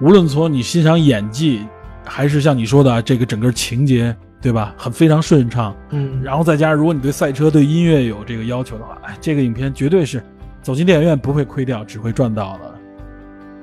[0.00, 1.66] 无论从你欣赏演技，
[2.04, 4.74] 还是像你说的这个整个情节，对吧？
[4.76, 5.74] 很非常顺畅。
[5.90, 10.22] 嗯，然后再加上如果你对赛车、对音乐有这个要求的话，哎，这个影片绝对是
[10.62, 12.74] 走进电影院不会亏掉，只会赚到的。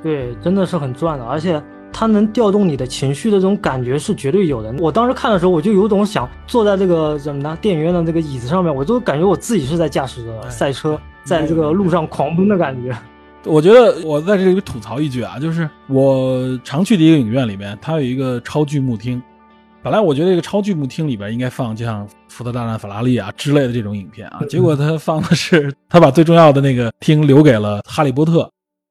[0.02, 1.62] 对，真的是很赚的，而且
[1.94, 4.74] 它能调动你的情绪的这种感觉是绝对有的。
[4.80, 12.94] 我当时看的时候，我就有种想坐在这个怎么呢电影院的这个椅子上面，我就感觉我自己是在驾驶着赛车，在这个路上狂奔的感觉。
[13.46, 19.22] 我觉得我在这里吐槽一句啊，就是我常去的一个影院里面，它有一个超巨幕厅。
[19.82, 28.44] 本来我觉得这个超巨幕厅里边应该放就像《福特大战法拉利》啊之类的这种影片啊，结果他放的是他把最重要的那个厅留给了《哈利波特》。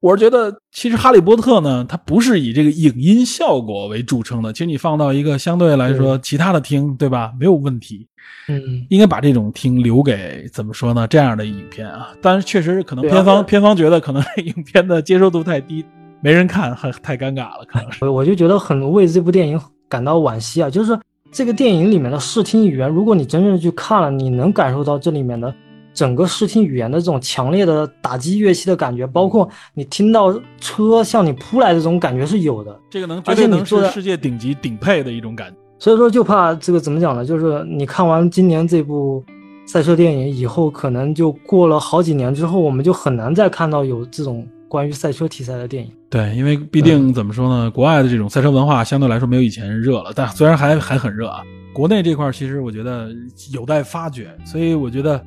[0.03, 4.51] 我是觉得，其实《哈利波特》呢，它不是以这个影音效果为著称的。
[4.51, 7.31] 其实你放到一个相对来说其他的厅，对吧？
[7.39, 8.05] 没有问题。
[8.49, 11.07] 嗯，应该把这种厅留给怎么说呢？
[11.07, 15.85] 这样的影片啊，但是确实可能片方片方觉得可能影片的接受度太低，
[16.19, 17.65] 没人看，很太尴尬了。
[17.65, 20.69] 可能是， 我就觉得很为这部电影感到惋惜啊。
[20.69, 20.99] 就是
[21.31, 25.55] 这个电影里面的视听语言，如果你真正去看了，你能感受到这里面的。
[25.93, 32.79] 整个视听语言的这种强烈的打击乐器的感觉，包括你听到车向你扑来的这种感觉是有的。
[32.89, 35.55] 这个能绝对能是世界顶级顶配的一种感觉。
[35.79, 37.25] 所以说，就怕这个怎么讲呢？
[37.25, 39.21] 就是你看完今年这部
[39.65, 45.91] 赛车电影以后，可能就过了好几年之后，我们就很难再看到有这种关于赛车题材的电影。
[46.09, 51.41] 对，因为毕竟怎么说呢，国外的这种赛车文化相对来说没有以前热了，但虽然还还很热啊。
[51.73, 53.09] 国内这块其实我觉得
[53.51, 55.21] 有待发掘，所以我觉得。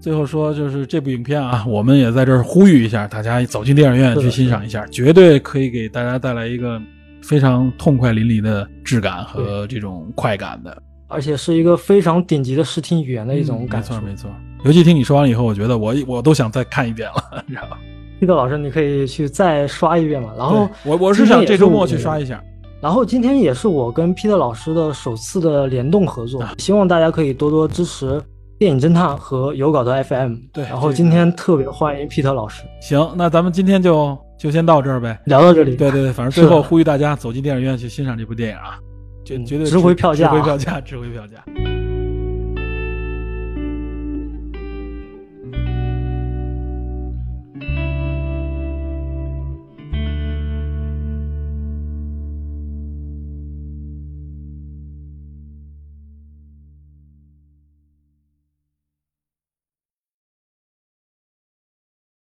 [0.00, 6.80] 最后说，就是这部影片啊， 我们也在这儿呼吁一下，大家走进电影院去欣赏一下，绝对可以给大家带来一个
[7.22, 13.94] 非常痛快淋漓的质感和这种快感的，而且是一个非常顶级的视听语言的一种感受。
[13.94, 14.30] 没错没错，
[14.64, 17.78] 尤其听你说完了以后，我觉得我我都想再看一遍了，你知道吧？
[18.20, 20.30] 毕德老师，你可以去再刷一遍嘛。
[20.36, 22.42] 然后我我是想这周末去刷一下。
[22.80, 28.22] 然后今天也是我跟皮特老师的首次的联动合作，希望大家可以多多支持。
[28.58, 32.64] 电影侦探和有稿的 FM，对，然后今天特别欢迎 Peter 老师。
[32.80, 35.76] 行，那咱们今天就就先到这儿呗，聊到这里。
[35.76, 38.76] 对对对，反正最后呼吁大家走进电影院去欣赏这部电影啊，
[39.24, 41.36] 就绝对值回票价，值回票价，值回票价。